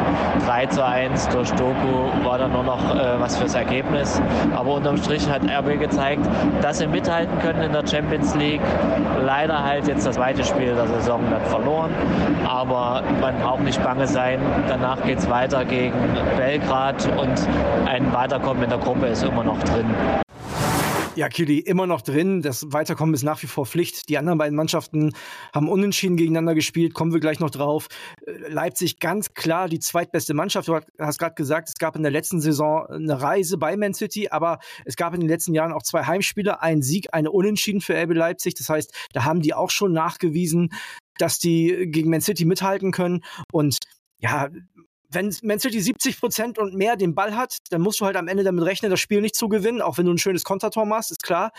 3 0.47 0.52
zu 0.69 0.85
1 0.85 1.29
durch 1.29 1.51
Doku 1.53 2.25
war 2.25 2.37
dann 2.37 2.53
nur 2.53 2.63
noch 2.63 2.95
äh, 2.95 3.19
was 3.19 3.37
fürs 3.37 3.55
Ergebnis. 3.55 4.21
Aber 4.55 4.75
unterm 4.75 4.99
Strich 4.99 5.29
hat 5.29 5.43
RB 5.43 5.81
gezeigt, 5.81 6.27
dass 6.61 6.79
sie 6.79 6.87
mithalten 6.87 7.39
können 7.39 7.63
in 7.63 7.73
der 7.73 7.87
Champions 7.87 8.35
League. 8.35 8.61
Leider 9.25 9.65
halt 9.65 9.89
jetzt 9.89 10.07
das 10.07 10.17
zweite 10.17 10.45
Spiel 10.45 10.75
der 10.75 10.87
Saison 10.87 11.23
dann 11.31 11.43
verloren. 11.47 11.91
Aber 12.47 13.03
man 13.21 13.39
braucht 13.39 13.63
nicht 13.63 13.83
bange 13.83 14.07
sein. 14.07 14.41
Danach 14.69 15.03
geht 15.03 15.19
es 15.19 15.31
weiter 15.31 15.65
gegen 15.65 15.99
Belgrad 16.37 17.09
und 17.17 17.49
ein 17.87 18.13
Weiterkommen 18.13 18.63
in 18.63 18.71
der 18.71 18.79
Gruppe 18.79 19.07
ist 19.07 19.25
immer 19.25 19.45
noch 19.45 19.59
drin. 19.63 19.87
Ja, 21.15 21.29
Kili, 21.29 21.59
immer 21.59 21.87
noch 21.87 22.01
drin. 22.01 22.41
Das 22.41 22.73
Weiterkommen 22.73 23.15
ist 23.15 23.23
nach 23.23 23.43
wie 23.43 23.47
vor 23.47 23.67
Pflicht. 23.67 24.09
Die 24.09 24.17
anderen 24.17 24.39
beiden 24.39 24.57
Mannschaften 24.57 25.13
haben 25.55 25.69
unentschieden 25.69 26.17
gegeneinander 26.17 26.55
gespielt. 26.55 26.95
Kommen 26.95 27.13
wir 27.13 27.21
gleich 27.21 27.39
noch 27.39 27.51
drauf. 27.51 27.89
Äh, 28.27 28.33
Leipzig 28.49 28.99
ganz 28.99 29.35
klar 29.35 29.69
die 29.69 29.79
zweitbeste 29.79 30.33
Mannschaft. 30.33 30.69
Du 30.69 30.81
hast 30.99 31.19
gerade 31.19 31.35
gesagt, 31.35 31.69
es 31.69 31.75
gab 31.75 31.97
in 31.97 32.03
der 32.03 32.13
letzten 32.13 32.41
Saison 32.41 32.87
eine 32.87 33.21
Reise 33.21 33.59
bei 33.59 33.77
Man 33.77 33.93
City, 33.93 34.29
aber 34.31 34.59
es 34.87 34.97
gab 34.97 35.13
in 35.13 35.21
den 35.21 35.29
letzten 35.29 35.53
Jahren 35.53 35.73
auch 35.73 35.83
zwei 35.83 36.05
Heimspiele, 36.05 36.63
einen 36.63 36.81
Sieg, 36.81 37.09
eine 37.13 37.31
Unentschieden 37.31 37.83
für 37.83 37.95
RB 37.95 38.15
Leipzig. 38.15 38.55
Das 38.55 38.71
heißt, 38.71 39.11
da 39.13 39.25
haben 39.25 39.43
die 39.43 39.53
auch 39.53 39.71
schon 39.71 39.93
nachgewiesen, 39.93 40.73
dass 41.19 41.39
die 41.39 41.91
gegen 41.91 42.09
Man 42.09 42.23
City 42.23 42.47
mithalten 42.47 42.91
können. 42.91 43.23
Und 43.53 43.77
ja, 44.19 44.49
wenn 45.13 45.35
Man 45.43 45.61
City 45.61 45.81
70 45.81 46.19
Prozent 46.19 46.59
und 46.59 46.75
mehr 46.75 46.97
den 46.97 47.15
Ball 47.15 47.37
hat, 47.37 47.59
dann 47.71 47.81
musst 47.81 48.01
du 48.01 48.07
halt 48.07 48.17
am 48.17 48.29
Ende 48.29 48.45
damit 48.45 48.65
rechnen, 48.65 48.91
das 48.91 49.01
Spiel 49.01 49.21
nicht 49.21 49.37
zu 49.37 49.49
gewinnen, 49.49 49.83
auch 49.83 49.99
wenn 49.99 50.07
du 50.07 50.13
ein 50.13 50.19
schönes 50.19 50.45
Kontertor 50.45 50.87
machst, 50.87 51.11
ist 51.11 51.23
klar. 51.23 51.53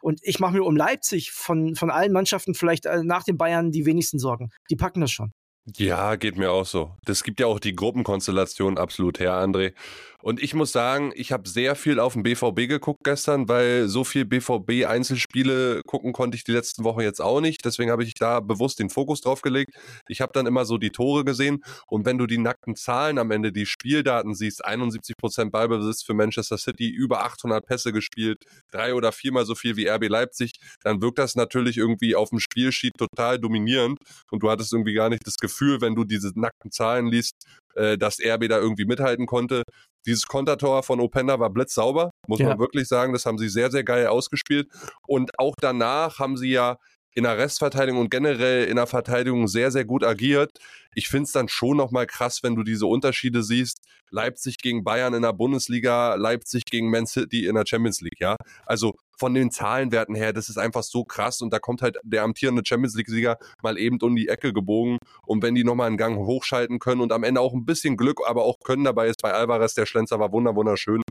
Und 0.00 0.20
ich 0.22 0.40
mache 0.40 0.54
mir 0.54 0.64
um 0.64 0.76
Leipzig 0.76 1.32
von, 1.32 1.74
von 1.74 1.90
allen 1.90 2.12
Mannschaften 2.12 2.54
vielleicht 2.54 2.86
äh, 2.86 3.02
nach 3.02 3.24
den 3.24 3.36
Bayern 3.36 3.70
die 3.70 3.84
wenigsten 3.84 4.18
Sorgen. 4.18 4.50
Die 4.70 4.76
packen 4.76 5.00
das 5.00 5.10
schon. 5.10 5.32
Ja, 5.66 6.16
geht 6.16 6.36
mir 6.36 6.50
auch 6.50 6.66
so. 6.66 6.96
Das 7.04 7.22
gibt 7.22 7.38
ja 7.38 7.46
auch 7.46 7.60
die 7.60 7.76
Gruppenkonstellation 7.76 8.78
absolut 8.78 9.20
her, 9.20 9.34
André. 9.34 9.74
Und 10.22 10.42
ich 10.42 10.52
muss 10.54 10.72
sagen, 10.72 11.12
ich 11.14 11.32
habe 11.32 11.48
sehr 11.48 11.74
viel 11.76 11.98
auf 11.98 12.12
den 12.12 12.22
BVB 12.22 12.68
geguckt 12.68 13.04
gestern, 13.04 13.48
weil 13.48 13.88
so 13.88 14.04
viel 14.04 14.26
BVB-Einzelspiele 14.26 15.80
gucken 15.86 16.12
konnte 16.12 16.36
ich 16.36 16.44
die 16.44 16.52
letzten 16.52 16.84
Wochen 16.84 17.00
jetzt 17.00 17.20
auch 17.22 17.40
nicht. 17.40 17.64
Deswegen 17.64 17.90
habe 17.90 18.04
ich 18.04 18.14
da 18.14 18.40
bewusst 18.40 18.80
den 18.80 18.90
Fokus 18.90 19.22
drauf 19.22 19.40
gelegt. 19.40 19.72
Ich 20.08 20.20
habe 20.20 20.32
dann 20.34 20.46
immer 20.46 20.66
so 20.66 20.76
die 20.76 20.90
Tore 20.90 21.24
gesehen. 21.24 21.62
Und 21.86 22.04
wenn 22.04 22.18
du 22.18 22.26
die 22.26 22.36
nackten 22.38 22.76
Zahlen 22.76 23.18
am 23.18 23.30
Ende, 23.30 23.50
die 23.52 23.64
Spieldaten 23.64 24.34
siehst, 24.34 24.64
71% 24.66 25.50
Ballbesitz 25.50 26.02
für 26.02 26.12
Manchester 26.12 26.58
City, 26.58 26.88
über 26.90 27.24
800 27.24 27.64
Pässe 27.64 27.92
gespielt, 27.92 28.44
drei 28.70 28.94
oder 28.94 29.12
viermal 29.12 29.46
so 29.46 29.54
viel 29.54 29.76
wie 29.76 29.88
RB 29.88 30.08
Leipzig, 30.08 30.52
dann 30.82 31.00
wirkt 31.00 31.18
das 31.18 31.34
natürlich 31.34 31.78
irgendwie 31.78 32.14
auf 32.14 32.28
dem 32.28 32.40
Spielsheet 32.40 32.92
total 32.98 33.38
dominierend. 33.38 33.98
Und 34.30 34.42
du 34.42 34.50
hattest 34.50 34.72
irgendwie 34.74 34.92
gar 34.92 35.08
nicht 35.08 35.26
das 35.26 35.36
Gefühl, 35.50 35.80
wenn 35.80 35.94
du 35.94 36.04
diese 36.04 36.32
nackten 36.34 36.70
Zahlen 36.70 37.06
liest, 37.06 37.34
äh, 37.74 37.98
dass 37.98 38.18
RB 38.20 38.48
da 38.48 38.58
irgendwie 38.58 38.84
mithalten 38.84 39.26
konnte. 39.26 39.62
Dieses 40.06 40.26
Kontertor 40.26 40.82
von 40.82 41.00
Openda 41.00 41.38
war 41.38 41.50
blitzsauber, 41.50 42.10
muss 42.26 42.40
ja. 42.40 42.48
man 42.48 42.58
wirklich 42.58 42.88
sagen. 42.88 43.12
Das 43.12 43.26
haben 43.26 43.38
sie 43.38 43.48
sehr, 43.48 43.70
sehr 43.70 43.84
geil 43.84 44.06
ausgespielt. 44.06 44.68
Und 45.06 45.38
auch 45.38 45.54
danach 45.60 46.18
haben 46.18 46.36
sie 46.36 46.50
ja 46.50 46.76
in 47.14 47.24
der 47.24 47.38
Restverteidigung 47.38 48.00
und 48.00 48.10
generell 48.10 48.64
in 48.64 48.76
der 48.76 48.86
Verteidigung 48.86 49.48
sehr, 49.48 49.70
sehr 49.70 49.84
gut 49.84 50.04
agiert. 50.04 50.50
Ich 50.94 51.08
finde 51.08 51.24
es 51.24 51.32
dann 51.32 51.48
schon 51.48 51.76
nochmal 51.76 52.06
krass, 52.06 52.42
wenn 52.42 52.54
du 52.54 52.62
diese 52.62 52.86
Unterschiede 52.86 53.42
siehst. 53.42 53.78
Leipzig 54.10 54.58
gegen 54.58 54.82
Bayern 54.82 55.14
in 55.14 55.22
der 55.22 55.32
Bundesliga, 55.32 56.14
Leipzig 56.16 56.64
gegen 56.64 56.90
Man 56.90 57.06
City 57.06 57.46
in 57.46 57.54
der 57.54 57.64
Champions 57.66 58.00
League, 58.00 58.20
ja. 58.20 58.36
Also 58.66 58.94
von 59.18 59.34
den 59.34 59.50
Zahlenwerten 59.50 60.14
her, 60.14 60.32
das 60.32 60.48
ist 60.48 60.56
einfach 60.56 60.82
so 60.82 61.04
krass 61.04 61.42
und 61.42 61.52
da 61.52 61.58
kommt 61.58 61.82
halt 61.82 61.98
der 62.02 62.22
amtierende 62.22 62.62
Champions 62.64 62.94
League-Sieger 62.96 63.36
mal 63.62 63.78
eben 63.78 63.98
um 64.00 64.16
die 64.16 64.28
Ecke 64.28 64.52
gebogen 64.52 64.98
und 65.26 65.42
wenn 65.42 65.54
die 65.54 65.62
nochmal 65.64 65.88
einen 65.88 65.96
Gang 65.96 66.16
hochschalten 66.16 66.78
können 66.78 67.00
und 67.00 67.12
am 67.12 67.22
Ende 67.22 67.40
auch 67.40 67.52
ein 67.52 67.66
bisschen 67.66 67.96
Glück, 67.96 68.20
aber 68.26 68.44
auch 68.44 68.56
Können 68.64 68.84
dabei 68.84 69.08
ist 69.08 69.22
bei 69.22 69.32
Alvarez, 69.32 69.74
der 69.74 69.86
Schlenzer 69.86 70.18
war 70.18 70.32
wunderschön, 70.32 71.02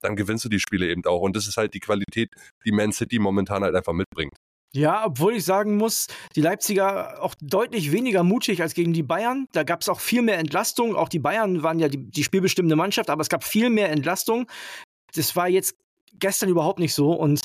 dann 0.00 0.16
gewinnst 0.16 0.44
du 0.44 0.48
die 0.48 0.60
Spiele 0.60 0.88
eben 0.88 1.04
auch 1.04 1.20
und 1.20 1.36
das 1.36 1.46
ist 1.46 1.56
halt 1.56 1.74
die 1.74 1.80
Qualität, 1.80 2.30
die 2.64 2.72
Man 2.72 2.92
City 2.92 3.18
momentan 3.18 3.62
halt 3.62 3.74
einfach 3.74 3.92
mitbringt. 3.92 4.32
Ja, 4.74 5.06
obwohl 5.06 5.34
ich 5.34 5.44
sagen 5.44 5.76
muss, 5.76 6.08
die 6.36 6.42
Leipziger 6.42 7.22
auch 7.22 7.34
deutlich 7.40 7.90
weniger 7.90 8.22
mutig 8.22 8.60
als 8.60 8.74
gegen 8.74 8.92
die 8.92 9.02
Bayern. 9.02 9.46
Da 9.52 9.62
gab 9.62 9.80
es 9.80 9.88
auch 9.88 10.00
viel 10.00 10.20
mehr 10.20 10.38
Entlastung. 10.38 10.94
Auch 10.94 11.08
die 11.08 11.18
Bayern 11.18 11.62
waren 11.62 11.78
ja 11.78 11.88
die, 11.88 12.10
die 12.10 12.22
spielbestimmende 12.22 12.76
Mannschaft, 12.76 13.08
aber 13.08 13.22
es 13.22 13.30
gab 13.30 13.44
viel 13.44 13.70
mehr 13.70 13.90
Entlastung. 13.90 14.46
Das 15.14 15.34
war 15.36 15.48
jetzt 15.48 15.74
gestern 16.18 16.50
überhaupt 16.50 16.80
nicht 16.80 16.92
so. 16.94 17.12
Und 17.12 17.40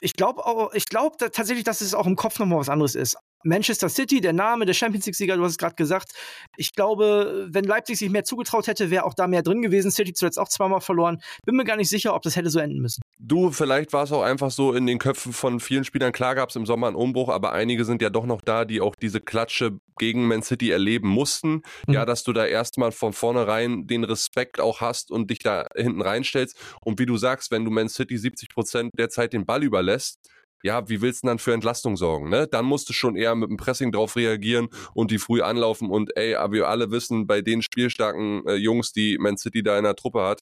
ich 0.00 0.14
glaube 0.14 0.42
ich 0.74 0.86
glaub 0.86 1.18
tatsächlich, 1.18 1.64
dass 1.64 1.80
es 1.80 1.94
auch 1.94 2.06
im 2.06 2.16
Kopf 2.16 2.38
nochmal 2.38 2.60
was 2.60 2.68
anderes 2.68 2.94
ist. 2.94 3.16
Manchester 3.42 3.88
City, 3.88 4.20
der 4.20 4.32
Name, 4.32 4.64
der 4.64 4.74
Champions 4.74 5.06
League-Sieger, 5.06 5.36
du 5.36 5.44
hast 5.44 5.52
es 5.52 5.58
gerade 5.58 5.74
gesagt. 5.74 6.12
Ich 6.56 6.72
glaube, 6.72 7.46
wenn 7.50 7.64
Leipzig 7.64 7.98
sich 7.98 8.10
mehr 8.10 8.24
zugetraut 8.24 8.68
hätte, 8.68 8.90
wäre 8.90 9.04
auch 9.04 9.14
da 9.14 9.26
mehr 9.26 9.42
drin 9.42 9.60
gewesen. 9.60 9.90
City 9.90 10.14
zuletzt 10.14 10.38
auch 10.38 10.48
zweimal 10.48 10.80
verloren. 10.80 11.20
Bin 11.44 11.56
mir 11.56 11.64
gar 11.64 11.76
nicht 11.76 11.90
sicher, 11.90 12.14
ob 12.14 12.22
das 12.22 12.36
hätte 12.36 12.48
so 12.48 12.58
enden 12.58 12.80
müssen. 12.80 13.03
Du, 13.18 13.52
vielleicht 13.52 13.92
war 13.92 14.02
es 14.04 14.12
auch 14.12 14.22
einfach 14.22 14.50
so 14.50 14.72
in 14.72 14.86
den 14.86 14.98
Köpfen 14.98 15.32
von 15.32 15.60
vielen 15.60 15.84
Spielern. 15.84 16.12
Klar 16.12 16.34
gab 16.34 16.50
es 16.50 16.56
im 16.56 16.66
Sommer 16.66 16.88
einen 16.88 16.96
Umbruch, 16.96 17.28
aber 17.28 17.52
einige 17.52 17.84
sind 17.84 18.02
ja 18.02 18.10
doch 18.10 18.26
noch 18.26 18.40
da, 18.40 18.64
die 18.64 18.80
auch 18.80 18.96
diese 18.96 19.20
Klatsche 19.20 19.78
gegen 19.98 20.26
Man 20.26 20.42
City 20.42 20.70
erleben 20.70 21.08
mussten. 21.08 21.62
Mhm. 21.86 21.94
Ja, 21.94 22.04
dass 22.06 22.24
du 22.24 22.32
da 22.32 22.44
erstmal 22.44 22.90
von 22.90 23.12
vornherein 23.12 23.86
den 23.86 24.02
Respekt 24.04 24.60
auch 24.60 24.80
hast 24.80 25.12
und 25.12 25.30
dich 25.30 25.38
da 25.38 25.66
hinten 25.76 26.02
reinstellst. 26.02 26.58
Und 26.80 26.98
wie 26.98 27.06
du 27.06 27.16
sagst, 27.16 27.52
wenn 27.52 27.64
du 27.64 27.70
Man 27.70 27.88
City 27.88 28.18
70 28.18 28.48
Prozent 28.48 28.90
der 28.98 29.10
Zeit 29.10 29.32
den 29.32 29.46
Ball 29.46 29.62
überlässt, 29.62 30.18
ja, 30.64 30.88
wie 30.88 31.00
willst 31.02 31.22
du 31.22 31.28
dann 31.28 31.38
für 31.38 31.52
Entlastung 31.52 31.96
sorgen? 31.96 32.30
Ne? 32.30 32.48
Dann 32.48 32.64
musst 32.64 32.88
du 32.88 32.94
schon 32.94 33.16
eher 33.16 33.34
mit 33.34 33.50
dem 33.50 33.58
Pressing 33.58 33.92
drauf 33.92 34.16
reagieren 34.16 34.68
und 34.94 35.10
die 35.10 35.18
früh 35.18 35.42
anlaufen. 35.42 35.90
Und 35.90 36.16
ey, 36.16 36.34
aber 36.34 36.54
wir 36.54 36.68
alle 36.68 36.90
wissen, 36.90 37.26
bei 37.26 37.42
den 37.42 37.60
spielstarken 37.62 38.46
äh, 38.48 38.54
Jungs, 38.54 38.92
die 38.92 39.18
Man 39.18 39.36
City 39.36 39.62
da 39.62 39.76
in 39.76 39.84
der 39.84 39.94
Truppe 39.94 40.22
hat, 40.22 40.40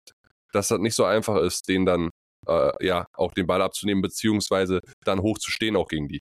dass 0.52 0.68
das 0.68 0.78
nicht 0.78 0.94
so 0.94 1.04
einfach 1.04 1.36
ist, 1.42 1.68
den 1.68 1.84
dann 1.84 2.10
äh, 2.46 2.70
ja 2.84 3.06
auch 3.14 3.32
den 3.32 3.46
Ball 3.46 3.62
abzunehmen, 3.62 4.02
beziehungsweise 4.02 4.80
dann 5.04 5.20
hoch 5.20 5.38
zu 5.38 5.50
stehen 5.50 5.76
auch 5.76 5.88
gegen 5.88 6.08
die. 6.08 6.20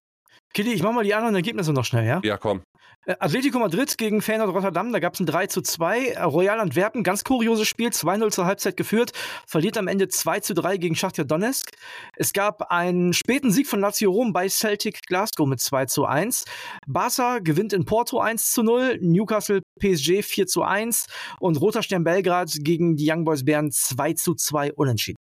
Kitty, 0.54 0.74
ich 0.74 0.84
mach 0.84 0.92
mal 0.92 1.04
die 1.04 1.14
anderen 1.14 1.36
Ergebnisse 1.36 1.72
noch 1.72 1.86
schnell, 1.86 2.06
ja? 2.06 2.20
Ja, 2.24 2.38
komm. 2.38 2.62
Äh, 3.06 3.16
Atletico 3.20 3.58
Madrid 3.58 3.98
gegen 3.98 4.22
Feyenoord 4.22 4.54
Rotterdam, 4.54 4.92
da 4.92 5.00
gab 5.00 5.14
es 5.14 5.20
ein 5.20 5.26
3 5.26 5.48
zu 5.48 5.62
2. 5.62 6.08
Äh, 6.10 6.24
Royal 6.24 6.60
Antwerpen, 6.60 7.04
ganz 7.04 7.24
kurioses 7.24 7.68
Spiel, 7.68 7.90
2-0 7.90 8.32
zur 8.32 8.46
Halbzeit 8.46 8.78
geführt, 8.78 9.12
verliert 9.48 9.78
am 9.78 9.88
Ende 9.88 10.08
2 10.08 10.42
zu 10.42 10.54
3 10.54 10.78
gegen 10.78 10.96
Schachtja 10.96 11.24
Donetsk. 11.24 11.70
Es 12.16 12.34
gab 12.34 12.70
einen 12.70 13.14
späten 13.14 13.50
Sieg 13.52 13.68
von 13.68 13.80
Lazio 13.80 14.12
Rom 14.12 14.34
bei 14.34 14.50
Celtic 14.50 15.02
Glasgow 15.08 15.48
mit 15.48 15.62
2 15.62 15.86
zu 15.86 16.06
1. 16.06 16.46
Barca 16.86 17.40
gewinnt 17.40 17.74
in 17.74 17.86
Porto 17.86 18.20
1 18.20 18.52
zu 18.52 18.62
0, 18.62 19.00
Newcastle 19.02 19.62
PSG 19.80 20.22
4 20.22 20.48
zu 20.48 20.64
1 20.64 21.08
und 21.40 21.60
Roter 21.60 21.82
Stern 21.82 22.04
Belgrad 22.04 22.52
gegen 22.60 22.98
die 22.98 23.10
Young 23.10 23.24
Boys 23.24 23.46
Bern 23.46 23.72
2 23.72 24.14
zu 24.14 24.36
2 24.36 24.74
unentschieden. 24.74 25.18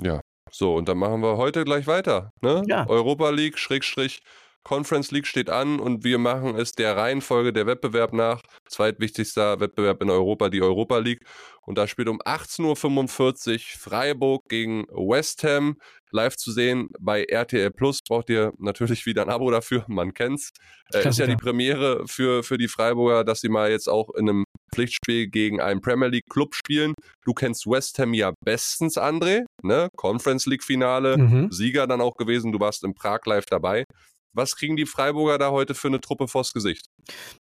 Ja, 0.00 0.20
so, 0.50 0.74
und 0.74 0.88
dann 0.88 0.98
machen 0.98 1.22
wir 1.22 1.36
heute 1.36 1.64
gleich 1.64 1.86
weiter. 1.86 2.32
Ne? 2.40 2.62
Ja. 2.66 2.88
Europa 2.88 3.30
League, 3.30 3.58
Schrägstrich, 3.58 4.22
Conference 4.68 5.10
League 5.12 5.26
steht 5.26 5.48
an 5.48 5.80
und 5.80 6.04
wir 6.04 6.18
machen 6.18 6.54
es 6.54 6.72
der 6.72 6.94
Reihenfolge 6.94 7.54
der 7.54 7.64
Wettbewerb 7.66 8.12
nach. 8.12 8.42
Zweitwichtigster 8.68 9.60
Wettbewerb 9.60 10.02
in 10.02 10.10
Europa, 10.10 10.50
die 10.50 10.60
Europa 10.60 10.98
League. 10.98 11.24
Und 11.62 11.78
da 11.78 11.86
spielt 11.86 12.06
um 12.06 12.20
18.45 12.20 13.54
Uhr 13.54 13.58
Freiburg 13.78 14.42
gegen 14.50 14.84
West 14.90 15.42
Ham. 15.42 15.78
Live 16.10 16.36
zu 16.36 16.52
sehen 16.52 16.88
bei 17.00 17.24
RTL 17.24 17.70
Plus. 17.70 18.00
Braucht 18.06 18.28
ihr 18.28 18.52
natürlich 18.58 19.06
wieder 19.06 19.22
ein 19.22 19.30
Abo 19.30 19.50
dafür, 19.50 19.86
man 19.88 20.12
kennt's. 20.12 20.50
Äh, 20.92 21.08
ist 21.08 21.18
ja 21.18 21.26
die 21.26 21.36
Premiere 21.36 22.06
für, 22.06 22.42
für 22.42 22.58
die 22.58 22.68
Freiburger, 22.68 23.24
dass 23.24 23.40
sie 23.40 23.48
mal 23.48 23.70
jetzt 23.70 23.88
auch 23.88 24.10
in 24.16 24.28
einem 24.28 24.44
Pflichtspiel 24.74 25.28
gegen 25.28 25.62
einen 25.62 25.80
Premier 25.80 26.08
League 26.08 26.28
Club 26.28 26.54
spielen. 26.54 26.92
Du 27.24 27.32
kennst 27.32 27.66
West 27.66 27.98
Ham 27.98 28.12
ja 28.12 28.34
bestens, 28.44 28.98
André, 28.98 29.44
ne? 29.62 29.88
Conference 29.96 30.44
League 30.44 30.64
Finale, 30.64 31.16
mhm. 31.16 31.50
Sieger 31.50 31.86
dann 31.86 32.02
auch 32.02 32.16
gewesen. 32.16 32.52
Du 32.52 32.60
warst 32.60 32.84
in 32.84 32.94
Prag 32.94 33.20
live 33.24 33.46
dabei. 33.46 33.84
Was 34.32 34.56
kriegen 34.56 34.76
die 34.76 34.86
Freiburger 34.86 35.38
da 35.38 35.50
heute 35.50 35.74
für 35.74 35.88
eine 35.88 36.00
Truppe 36.00 36.28
vors 36.28 36.52
Gesicht? 36.52 36.86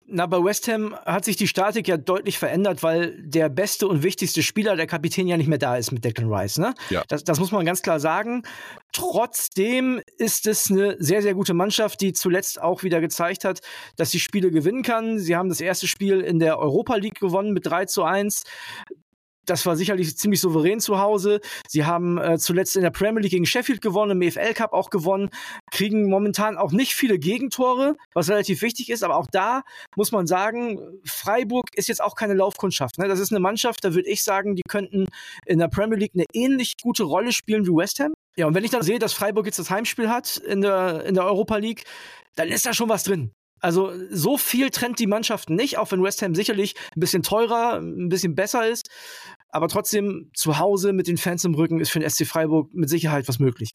Na, 0.05 0.27
bei 0.27 0.43
West 0.43 0.67
Ham 0.67 0.95
hat 1.05 1.25
sich 1.25 1.35
die 1.35 1.47
Statik 1.47 1.87
ja 1.87 1.97
deutlich 1.97 2.37
verändert, 2.37 2.83
weil 2.83 3.21
der 3.23 3.49
beste 3.49 3.87
und 3.87 4.03
wichtigste 4.03 4.43
Spieler, 4.43 4.75
der 4.75 4.87
Kapitän, 4.87 5.27
ja 5.27 5.37
nicht 5.37 5.47
mehr 5.47 5.57
da 5.57 5.77
ist 5.77 5.91
mit 5.91 6.05
Declan 6.05 6.31
Rice. 6.31 6.59
Ne? 6.59 6.73
Ja. 6.89 7.03
Das, 7.07 7.23
das 7.23 7.39
muss 7.39 7.51
man 7.51 7.65
ganz 7.65 7.81
klar 7.81 7.99
sagen. 7.99 8.43
Trotzdem 8.91 10.01
ist 10.17 10.47
es 10.47 10.69
eine 10.69 10.95
sehr, 10.99 11.21
sehr 11.21 11.33
gute 11.33 11.53
Mannschaft, 11.53 12.01
die 12.01 12.13
zuletzt 12.13 12.61
auch 12.61 12.83
wieder 12.83 13.01
gezeigt 13.01 13.45
hat, 13.45 13.61
dass 13.95 14.11
sie 14.11 14.19
Spiele 14.19 14.51
gewinnen 14.51 14.83
kann. 14.83 15.19
Sie 15.19 15.35
haben 15.35 15.49
das 15.49 15.61
erste 15.61 15.87
Spiel 15.87 16.21
in 16.21 16.39
der 16.39 16.59
Europa 16.59 16.95
League 16.95 17.19
gewonnen 17.19 17.51
mit 17.51 17.65
3 17.65 17.85
zu 17.85 18.03
1 18.03 18.43
das 19.45 19.65
war 19.65 19.75
sicherlich 19.75 20.17
ziemlich 20.17 20.41
souverän 20.41 20.79
zu 20.79 20.99
Hause. 20.99 21.41
Sie 21.67 21.85
haben 21.85 22.17
äh, 22.17 22.37
zuletzt 22.37 22.75
in 22.75 22.81
der 22.81 22.91
Premier 22.91 23.21
League 23.21 23.31
gegen 23.31 23.45
Sheffield 23.45 23.81
gewonnen, 23.81 24.11
im 24.11 24.21
EFL 24.21 24.53
Cup 24.53 24.73
auch 24.73 24.89
gewonnen, 24.89 25.29
kriegen 25.71 26.09
momentan 26.09 26.57
auch 26.57 26.71
nicht 26.71 26.93
viele 26.93 27.19
Gegentore, 27.19 27.95
was 28.13 28.29
relativ 28.29 28.61
wichtig 28.61 28.89
ist. 28.89 29.03
Aber 29.03 29.17
auch 29.17 29.27
da 29.31 29.61
muss 29.95 30.11
man 30.11 30.27
sagen, 30.27 30.79
Freiburg 31.05 31.65
ist 31.75 31.87
jetzt 31.87 32.01
auch 32.01 32.15
keine 32.15 32.33
Laufkundschaft. 32.33 32.97
Ne? 32.97 33.07
Das 33.07 33.19
ist 33.19 33.31
eine 33.31 33.39
Mannschaft, 33.39 33.83
da 33.83 33.93
würde 33.93 34.09
ich 34.09 34.23
sagen, 34.23 34.55
die 34.55 34.63
könnten 34.67 35.07
in 35.45 35.59
der 35.59 35.67
Premier 35.67 35.97
League 35.97 36.13
eine 36.13 36.25
ähnlich 36.33 36.73
gute 36.81 37.03
Rolle 37.03 37.31
spielen 37.31 37.65
wie 37.65 37.71
West 37.71 37.99
Ham. 37.99 38.13
Ja, 38.37 38.47
und 38.47 38.55
wenn 38.55 38.63
ich 38.63 38.71
dann 38.71 38.83
sehe, 38.83 38.99
dass 38.99 39.13
Freiburg 39.13 39.45
jetzt 39.45 39.59
das 39.59 39.69
Heimspiel 39.69 40.09
hat 40.09 40.37
in 40.37 40.61
der, 40.61 41.05
in 41.05 41.15
der 41.15 41.25
Europa 41.25 41.57
League, 41.57 41.83
dann 42.35 42.49
ist 42.49 42.65
da 42.65 42.73
schon 42.73 42.89
was 42.89 43.03
drin. 43.03 43.31
Also 43.65 43.91
so 44.11 44.37
viel 44.37 44.69
trennt 44.69 44.99
die 44.99 45.07
Mannschaften 45.07 45.55
nicht, 45.55 45.79
auch 45.79 45.91
wenn 45.91 46.03
West 46.03 46.21
Ham 46.21 46.35
sicherlich 46.35 46.75
ein 46.95 46.99
bisschen 46.99 47.23
teurer, 47.23 47.79
ein 47.79 48.09
bisschen 48.09 48.35
besser 48.35 48.69
ist. 48.69 48.91
Aber 49.49 49.67
trotzdem 49.69 50.29
zu 50.35 50.59
Hause 50.59 50.93
mit 50.93 51.07
den 51.07 51.17
Fans 51.17 51.43
im 51.45 51.55
Rücken 51.55 51.79
ist 51.79 51.89
für 51.89 51.97
den 51.97 52.07
SC 52.07 52.27
Freiburg 52.27 52.71
mit 52.75 52.89
Sicherheit 52.89 53.27
was 53.27 53.39
möglich. 53.39 53.71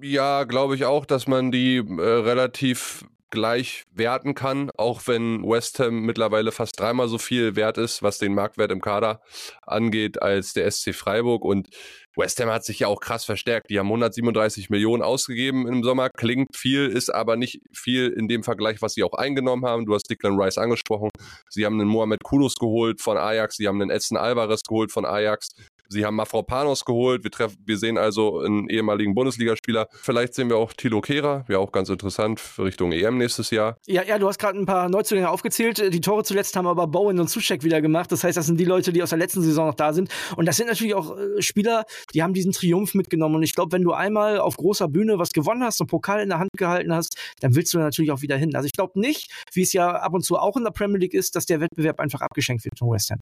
Ja, 0.00 0.44
glaube 0.44 0.76
ich 0.76 0.84
auch, 0.84 1.04
dass 1.04 1.26
man 1.26 1.50
die 1.50 1.78
äh, 1.78 2.00
relativ 2.00 3.06
gleich 3.34 3.84
werten 3.92 4.34
kann, 4.34 4.70
auch 4.78 5.02
wenn 5.06 5.42
West 5.42 5.78
Ham 5.80 6.00
mittlerweile 6.06 6.52
fast 6.52 6.80
dreimal 6.80 7.08
so 7.08 7.18
viel 7.18 7.56
wert 7.56 7.76
ist, 7.76 8.02
was 8.02 8.18
den 8.18 8.34
Marktwert 8.34 8.72
im 8.72 8.80
Kader 8.80 9.20
angeht, 9.62 10.22
als 10.22 10.54
der 10.54 10.70
SC 10.70 10.94
Freiburg. 10.94 11.44
Und 11.44 11.68
West 12.16 12.40
Ham 12.40 12.48
hat 12.48 12.64
sich 12.64 12.78
ja 12.78 12.88
auch 12.88 13.00
krass 13.00 13.24
verstärkt. 13.24 13.68
Die 13.70 13.78
haben 13.78 13.88
137 13.88 14.70
Millionen 14.70 15.02
ausgegeben 15.02 15.66
im 15.66 15.82
Sommer. 15.82 16.08
Klingt 16.10 16.56
viel, 16.56 16.86
ist 16.86 17.12
aber 17.12 17.36
nicht 17.36 17.60
viel 17.72 18.08
in 18.08 18.28
dem 18.28 18.42
Vergleich, 18.42 18.80
was 18.80 18.94
sie 18.94 19.02
auch 19.02 19.14
eingenommen 19.14 19.66
haben. 19.66 19.84
Du 19.84 19.94
hast 19.94 20.08
Declan 20.08 20.40
Rice 20.40 20.58
angesprochen. 20.58 21.10
Sie 21.50 21.66
haben 21.66 21.80
einen 21.80 21.88
Mohamed 21.88 22.22
Kudus 22.22 22.54
geholt 22.54 23.02
von 23.02 23.18
Ajax. 23.18 23.56
Sie 23.56 23.68
haben 23.68 23.82
einen 23.82 23.90
Edson 23.90 24.16
Alvarez 24.16 24.62
geholt 24.62 24.92
von 24.92 25.04
Ajax. 25.04 25.48
Sie 25.88 26.04
haben 26.04 26.16
Mafropanos 26.16 26.84
geholt. 26.84 27.24
Wir, 27.24 27.30
treffen, 27.30 27.56
wir 27.64 27.78
sehen 27.78 27.98
also 27.98 28.40
einen 28.40 28.68
ehemaligen 28.68 29.14
Bundesligaspieler. 29.14 29.88
Vielleicht 29.92 30.34
sehen 30.34 30.48
wir 30.48 30.56
auch 30.56 30.72
Tilo 30.72 31.00
Kehrer, 31.00 31.44
wäre 31.46 31.60
auch 31.60 31.72
ganz 31.72 31.88
interessant 31.88 32.40
Richtung 32.58 32.92
EM 32.92 33.18
nächstes 33.18 33.50
Jahr. 33.50 33.76
Ja, 33.86 34.02
ja, 34.02 34.18
du 34.18 34.28
hast 34.28 34.38
gerade 34.38 34.58
ein 34.58 34.66
paar 34.66 34.88
Neuzugänge 34.88 35.28
aufgezählt. 35.28 35.92
Die 35.92 36.00
Tore 36.00 36.24
zuletzt 36.24 36.56
haben 36.56 36.66
aber 36.66 36.86
Bowen 36.86 37.20
und 37.20 37.28
Zuschek 37.28 37.62
wieder 37.64 37.80
gemacht. 37.80 38.10
Das 38.12 38.24
heißt, 38.24 38.36
das 38.36 38.46
sind 38.46 38.58
die 38.58 38.64
Leute, 38.64 38.92
die 38.92 39.02
aus 39.02 39.10
der 39.10 39.18
letzten 39.18 39.42
Saison 39.42 39.66
noch 39.66 39.74
da 39.74 39.92
sind. 39.92 40.10
Und 40.36 40.46
das 40.46 40.56
sind 40.56 40.68
natürlich 40.68 40.94
auch 40.94 41.16
äh, 41.18 41.42
Spieler, 41.42 41.84
die 42.12 42.22
haben 42.22 42.34
diesen 42.34 42.52
Triumph 42.52 42.94
mitgenommen. 42.94 43.36
Und 43.36 43.42
ich 43.42 43.54
glaube, 43.54 43.72
wenn 43.72 43.82
du 43.82 43.92
einmal 43.92 44.38
auf 44.38 44.56
großer 44.56 44.88
Bühne 44.88 45.18
was 45.18 45.32
gewonnen 45.32 45.62
hast, 45.62 45.80
einen 45.80 45.88
Pokal 45.88 46.20
in 46.20 46.28
der 46.28 46.38
Hand 46.38 46.50
gehalten 46.56 46.94
hast, 46.94 47.16
dann 47.40 47.54
willst 47.54 47.74
du 47.74 47.78
natürlich 47.78 48.10
auch 48.10 48.22
wieder 48.22 48.36
hin. 48.36 48.54
Also 48.56 48.66
ich 48.66 48.72
glaube 48.72 48.98
nicht, 48.98 49.30
wie 49.52 49.62
es 49.62 49.72
ja 49.72 49.90
ab 49.90 50.14
und 50.14 50.24
zu 50.24 50.36
auch 50.36 50.56
in 50.56 50.64
der 50.64 50.70
Premier 50.70 50.98
League 50.98 51.14
ist, 51.14 51.36
dass 51.36 51.46
der 51.46 51.60
Wettbewerb 51.60 52.00
einfach 52.00 52.20
abgeschenkt 52.20 52.64
wird 52.64 52.78
von 52.78 52.90
West 52.90 53.10
Ham. 53.10 53.20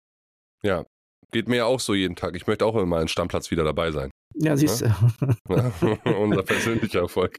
Ja, 0.63 0.85
Geht 1.33 1.49
mir 1.49 1.57
ja 1.57 1.65
auch 1.65 1.81
so 1.81 1.95
jeden 1.95 2.17
Tag. 2.17 2.35
Ich 2.37 2.47
möchte 2.47 2.67
auch 2.67 2.77
immer 2.77 2.99
einen 2.99 3.09
Stammplatz 3.09 3.51
wieder 3.51 3.65
dabei 3.65 3.91
sein. 3.93 4.11
Ja, 4.35 4.57
siehst 4.57 4.83
du. 4.83 4.87
Ja? 5.49 5.73
Unser 6.19 6.43
persönlicher 6.43 7.01
Erfolg. 7.01 7.39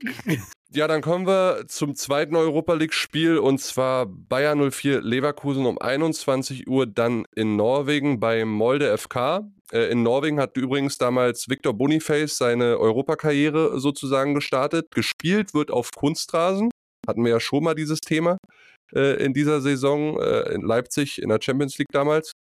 Ja, 0.74 0.88
dann 0.88 1.02
kommen 1.02 1.26
wir 1.26 1.66
zum 1.68 1.96
zweiten 1.96 2.36
Europa 2.36 2.74
League-Spiel 2.74 3.38
und 3.38 3.60
zwar 3.60 4.06
Bayern 4.06 4.72
04 4.72 5.02
Leverkusen 5.02 5.66
um 5.66 5.78
21 5.78 6.68
Uhr 6.68 6.86
dann 6.86 7.26
in 7.36 7.56
Norwegen 7.56 8.20
bei 8.20 8.46
Molde 8.46 8.98
FK. 8.98 9.50
Äh, 9.72 9.92
in 9.92 10.04
Norwegen 10.04 10.40
hat 10.40 10.58
übrigens 10.58 10.98
damals 10.98 11.50
Victor 11.50 11.74
Boniface 11.74 12.38
seine 12.38 12.78
Europakarriere 12.78 13.80
sozusagen 13.80 14.34
gestartet. 14.34 14.92
Gespielt 14.92 15.54
wird 15.54 15.72
auf 15.72 15.92
Kunstrasen. 15.96 16.72
Hatten 17.08 17.24
wir 17.24 17.32
ja 17.32 17.40
schon 17.40 17.64
mal 17.64 17.76
dieses 17.76 18.00
Thema 18.00 18.38
äh, 18.94 19.24
in 19.24 19.34
dieser 19.34 19.62
Saison 19.62 20.20
äh, 20.20 20.54
in 20.54 20.62
Leipzig 20.62 21.22
in 21.22 21.30
der 21.30 21.40
Champions 21.42 21.78
League 21.78 21.92
damals. 21.92 22.34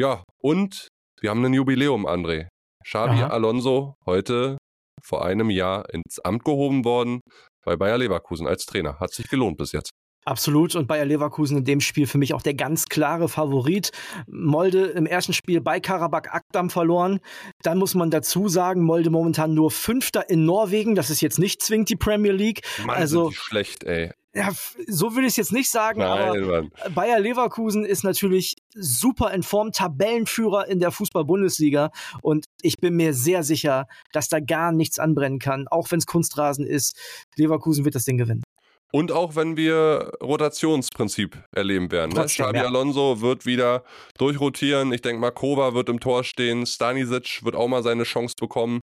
Ja, 0.00 0.22
und 0.40 0.86
wir 1.20 1.30
haben 1.30 1.44
ein 1.44 1.52
Jubiläum, 1.52 2.06
André. 2.06 2.46
Xabi 2.84 3.22
Aha. 3.22 3.28
Alonso 3.28 3.94
heute 4.06 4.56
vor 5.02 5.24
einem 5.24 5.50
Jahr 5.50 5.92
ins 5.92 6.20
Amt 6.20 6.44
gehoben 6.44 6.84
worden 6.84 7.20
bei 7.64 7.76
Bayer 7.76 7.98
Leverkusen 7.98 8.46
als 8.46 8.64
Trainer. 8.64 9.00
Hat 9.00 9.12
sich 9.12 9.28
gelohnt 9.28 9.58
bis 9.58 9.72
jetzt. 9.72 9.90
Absolut. 10.24 10.76
Und 10.76 10.86
Bayer 10.86 11.04
Leverkusen 11.04 11.58
in 11.58 11.64
dem 11.64 11.80
Spiel 11.80 12.06
für 12.06 12.18
mich 12.18 12.32
auch 12.32 12.42
der 12.42 12.54
ganz 12.54 12.86
klare 12.86 13.28
Favorit. 13.28 13.90
Molde 14.28 14.86
im 14.86 15.06
ersten 15.06 15.32
Spiel 15.32 15.60
bei 15.60 15.80
Karabakh 15.80 16.28
Akdam 16.30 16.70
verloren. 16.70 17.18
Dann 17.62 17.78
muss 17.78 17.96
man 17.96 18.10
dazu 18.10 18.48
sagen, 18.48 18.84
Molde 18.84 19.10
momentan 19.10 19.54
nur 19.54 19.72
Fünfter 19.72 20.30
in 20.30 20.44
Norwegen. 20.44 20.94
Das 20.94 21.10
ist 21.10 21.22
jetzt 21.22 21.40
nicht 21.40 21.60
zwingend 21.60 21.88
die 21.90 21.96
Premier 21.96 22.32
League. 22.32 22.60
Mann, 22.86 22.96
also 22.96 23.24
sind 23.24 23.32
die 23.32 23.36
schlecht, 23.36 23.84
ey 23.84 24.12
ja, 24.38 24.52
so 24.86 25.16
will 25.16 25.24
ich 25.24 25.30
es 25.30 25.36
jetzt 25.36 25.52
nicht 25.52 25.68
sagen, 25.68 25.98
Nein, 25.98 26.10
aber 26.10 26.40
Mann. 26.40 26.70
Bayer 26.94 27.18
Leverkusen 27.18 27.84
ist 27.84 28.04
natürlich 28.04 28.54
super 28.72 29.32
in 29.32 29.42
Form, 29.42 29.72
Tabellenführer 29.72 30.68
in 30.68 30.78
der 30.78 30.92
Fußball-Bundesliga 30.92 31.90
und 32.22 32.44
ich 32.62 32.76
bin 32.76 32.94
mir 32.94 33.14
sehr 33.14 33.42
sicher, 33.42 33.86
dass 34.12 34.28
da 34.28 34.38
gar 34.38 34.70
nichts 34.70 34.98
anbrennen 35.00 35.40
kann, 35.40 35.66
auch 35.68 35.90
wenn 35.90 35.98
es 35.98 36.06
Kunstrasen 36.06 36.64
ist. 36.64 36.96
Leverkusen 37.36 37.84
wird 37.84 37.96
das 37.96 38.04
Ding 38.04 38.16
gewinnen. 38.16 38.44
Und 38.90 39.12
auch 39.12 39.36
wenn 39.36 39.56
wir 39.56 40.12
Rotationsprinzip 40.22 41.44
erleben 41.54 41.90
werden. 41.90 42.12
Ne? 42.12 42.24
Xabi 42.24 42.58
ja. 42.58 42.64
Alonso 42.64 43.20
wird 43.20 43.44
wieder 43.44 43.84
durchrotieren. 44.16 44.92
Ich 44.92 45.02
denke 45.02 45.20
mal, 45.20 45.74
wird 45.74 45.90
im 45.90 46.00
Tor 46.00 46.24
stehen. 46.24 46.64
Stanisic 46.64 47.44
wird 47.44 47.54
auch 47.54 47.68
mal 47.68 47.82
seine 47.82 48.04
Chance 48.04 48.34
bekommen. 48.40 48.80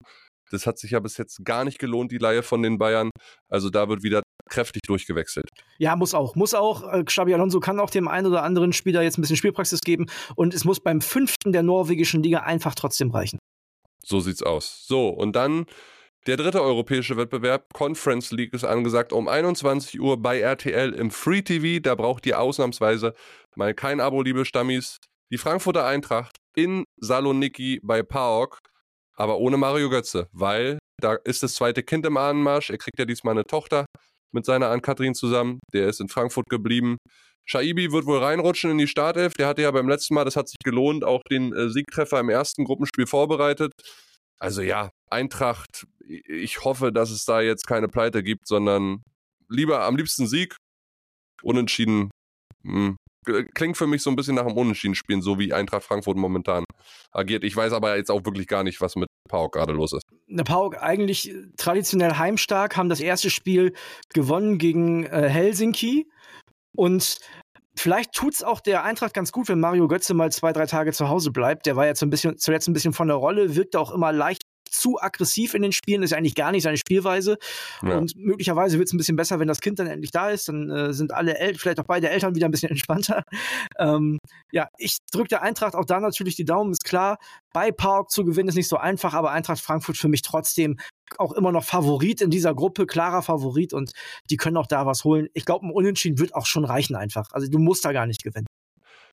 Das 0.50 0.66
hat 0.66 0.78
sich 0.78 0.90
ja 0.90 1.00
bis 1.00 1.16
jetzt 1.16 1.42
gar 1.42 1.64
nicht 1.64 1.78
gelohnt, 1.78 2.12
die 2.12 2.18
Laie 2.18 2.42
von 2.42 2.62
den 2.62 2.76
Bayern. 2.76 3.08
Also 3.48 3.70
da 3.70 3.88
wird 3.88 4.02
wieder 4.02 4.22
kräftig 4.48 4.82
durchgewechselt. 4.82 5.48
Ja, 5.78 5.96
muss 5.96 6.14
auch. 6.14 6.34
Muss 6.34 6.54
auch. 6.54 6.92
Äh, 6.92 7.04
Xabi 7.04 7.34
Alonso 7.34 7.60
kann 7.60 7.80
auch 7.80 7.90
dem 7.90 8.08
einen 8.08 8.26
oder 8.26 8.42
anderen 8.42 8.72
Spieler 8.72 9.02
jetzt 9.02 9.18
ein 9.18 9.22
bisschen 9.22 9.36
Spielpraxis 9.36 9.80
geben. 9.80 10.06
Und 10.36 10.54
es 10.54 10.64
muss 10.64 10.80
beim 10.80 11.00
fünften 11.00 11.52
der 11.52 11.62
norwegischen 11.62 12.22
Liga 12.22 12.40
einfach 12.40 12.74
trotzdem 12.74 13.10
reichen. 13.10 13.38
So 14.04 14.20
sieht's 14.20 14.42
aus. 14.42 14.84
So, 14.86 15.08
und 15.08 15.34
dann 15.34 15.66
Der 16.26 16.38
dritte 16.38 16.62
europäische 16.62 17.18
Wettbewerb, 17.18 17.74
Conference 17.74 18.30
League, 18.30 18.54
ist 18.54 18.64
angesagt 18.64 19.12
um 19.12 19.28
21 19.28 20.00
Uhr 20.00 20.16
bei 20.16 20.40
RTL 20.40 20.94
im 20.94 21.10
Free 21.10 21.42
TV. 21.42 21.82
Da 21.82 21.94
braucht 21.94 22.24
ihr 22.24 22.40
ausnahmsweise 22.40 23.12
mal 23.56 23.74
kein 23.74 24.00
Abo, 24.00 24.22
liebe 24.22 24.46
Stammis. 24.46 24.96
Die 25.30 25.36
Frankfurter 25.36 25.84
Eintracht 25.84 26.36
in 26.56 26.84
Saloniki 26.96 27.78
bei 27.82 28.02
PAOK, 28.02 28.58
aber 29.16 29.36
ohne 29.36 29.58
Mario 29.58 29.90
Götze, 29.90 30.28
weil 30.32 30.78
da 30.98 31.14
ist 31.24 31.42
das 31.42 31.56
zweite 31.56 31.82
Kind 31.82 32.06
im 32.06 32.16
Ahnenmarsch. 32.16 32.70
Er 32.70 32.78
kriegt 32.78 32.98
ja 32.98 33.04
diesmal 33.04 33.32
eine 33.34 33.44
Tochter 33.44 33.84
mit 34.34 34.44
seiner 34.44 34.70
Ann-Kathrin 34.70 35.14
zusammen. 35.14 35.60
Der 35.72 35.88
ist 35.88 36.00
in 36.00 36.08
Frankfurt 36.08 36.48
geblieben. 36.48 36.98
Shaibi 37.46 37.92
wird 37.92 38.06
wohl 38.06 38.18
reinrutschen 38.18 38.70
in 38.70 38.78
die 38.78 38.88
Startelf. 38.88 39.34
Der 39.34 39.46
hatte 39.46 39.62
ja 39.62 39.70
beim 39.70 39.88
letzten 39.88 40.14
Mal, 40.14 40.24
das 40.24 40.36
hat 40.36 40.48
sich 40.48 40.58
gelohnt, 40.64 41.04
auch 41.04 41.22
den 41.30 41.52
äh, 41.52 41.68
Siegtreffer 41.68 42.20
im 42.20 42.30
ersten 42.30 42.64
Gruppenspiel 42.64 43.06
vorbereitet. 43.06 43.72
Also 44.38 44.62
ja, 44.62 44.90
Eintracht, 45.10 45.86
ich 46.06 46.64
hoffe, 46.64 46.92
dass 46.92 47.10
es 47.10 47.24
da 47.24 47.40
jetzt 47.40 47.66
keine 47.66 47.88
Pleite 47.88 48.22
gibt, 48.22 48.46
sondern 48.46 49.02
lieber 49.48 49.84
am 49.84 49.96
liebsten 49.96 50.26
Sieg. 50.26 50.56
Unentschieden 51.42 52.10
hm, 52.64 52.96
klingt 53.54 53.76
für 53.76 53.86
mich 53.86 54.02
so 54.02 54.10
ein 54.10 54.16
bisschen 54.16 54.34
nach 54.34 54.46
einem 54.46 54.56
Unentschieden-Spielen, 54.56 55.22
so 55.22 55.38
wie 55.38 55.52
Eintracht 55.52 55.84
Frankfurt 55.84 56.16
momentan 56.16 56.64
agiert. 57.12 57.44
Ich 57.44 57.54
weiß 57.54 57.72
aber 57.72 57.96
jetzt 57.96 58.10
auch 58.10 58.24
wirklich 58.24 58.46
gar 58.46 58.64
nicht, 58.64 58.80
was 58.80 58.96
mit 58.96 59.08
Pauk 59.28 59.52
gerade 59.52 59.72
los 59.72 59.92
ist. 59.92 60.02
Der 60.26 60.44
Pauk 60.44 60.80
eigentlich 60.82 61.34
traditionell 61.56 62.16
heimstark, 62.18 62.76
haben 62.76 62.88
das 62.88 63.00
erste 63.00 63.30
Spiel 63.30 63.72
gewonnen 64.12 64.58
gegen 64.58 65.04
äh, 65.04 65.28
Helsinki 65.28 66.08
und 66.76 67.18
Vielleicht 67.76 68.12
tut 68.12 68.34
es 68.34 68.44
auch 68.44 68.60
der 68.60 68.84
Eintracht 68.84 69.14
ganz 69.14 69.32
gut, 69.32 69.48
wenn 69.48 69.58
Mario 69.58 69.88
Götze 69.88 70.14
mal 70.14 70.30
zwei, 70.30 70.52
drei 70.52 70.66
Tage 70.66 70.92
zu 70.92 71.08
Hause 71.08 71.32
bleibt. 71.32 71.66
Der 71.66 71.74
war 71.74 71.86
jetzt 71.86 72.02
ein 72.02 72.10
bisschen, 72.10 72.38
zuletzt 72.38 72.68
ein 72.68 72.72
bisschen 72.72 72.92
von 72.92 73.08
der 73.08 73.16
Rolle, 73.16 73.56
wirkt 73.56 73.74
auch 73.74 73.90
immer 73.90 74.12
leicht 74.12 74.43
zu 74.74 75.00
aggressiv 75.00 75.54
in 75.54 75.62
den 75.62 75.72
Spielen, 75.72 76.02
ist 76.02 76.12
eigentlich 76.12 76.34
gar 76.34 76.52
nicht 76.52 76.62
seine 76.62 76.76
Spielweise. 76.76 77.38
Ja. 77.82 77.98
Und 77.98 78.16
möglicherweise 78.16 78.78
wird 78.78 78.88
es 78.88 78.92
ein 78.92 78.98
bisschen 78.98 79.16
besser, 79.16 79.38
wenn 79.40 79.48
das 79.48 79.60
Kind 79.60 79.78
dann 79.78 79.86
endlich 79.86 80.10
da 80.10 80.30
ist. 80.30 80.48
Dann 80.48 80.70
äh, 80.70 80.92
sind 80.92 81.12
alle, 81.12 81.38
El 81.38 81.54
vielleicht 81.54 81.80
auch 81.80 81.86
beide 81.86 82.10
Eltern 82.10 82.34
wieder 82.34 82.46
ein 82.46 82.50
bisschen 82.50 82.70
entspannter. 82.70 83.22
Ähm, 83.78 84.18
ja, 84.52 84.68
ich 84.78 84.98
drücke 85.12 85.28
der 85.28 85.42
Eintracht 85.42 85.74
auch 85.74 85.84
da 85.84 86.00
natürlich 86.00 86.36
die 86.36 86.44
Daumen, 86.44 86.72
ist 86.72 86.84
klar. 86.84 87.18
Bei 87.52 87.70
Park 87.70 88.10
zu 88.10 88.24
gewinnen 88.24 88.48
ist 88.48 88.56
nicht 88.56 88.68
so 88.68 88.76
einfach, 88.76 89.14
aber 89.14 89.30
Eintracht 89.30 89.60
Frankfurt 89.60 89.96
für 89.96 90.08
mich 90.08 90.22
trotzdem 90.22 90.78
auch 91.18 91.32
immer 91.32 91.52
noch 91.52 91.64
Favorit 91.64 92.20
in 92.20 92.30
dieser 92.30 92.54
Gruppe, 92.54 92.86
klarer 92.86 93.22
Favorit 93.22 93.72
und 93.72 93.92
die 94.30 94.36
können 94.36 94.56
auch 94.56 94.66
da 94.66 94.86
was 94.86 95.04
holen. 95.04 95.28
Ich 95.34 95.44
glaube, 95.44 95.66
ein 95.66 95.70
Unentschieden 95.70 96.18
wird 96.18 96.34
auch 96.34 96.46
schon 96.46 96.64
reichen 96.64 96.96
einfach. 96.96 97.28
Also 97.32 97.48
du 97.48 97.58
musst 97.58 97.84
da 97.84 97.92
gar 97.92 98.06
nicht 98.06 98.22
gewinnen. 98.22 98.46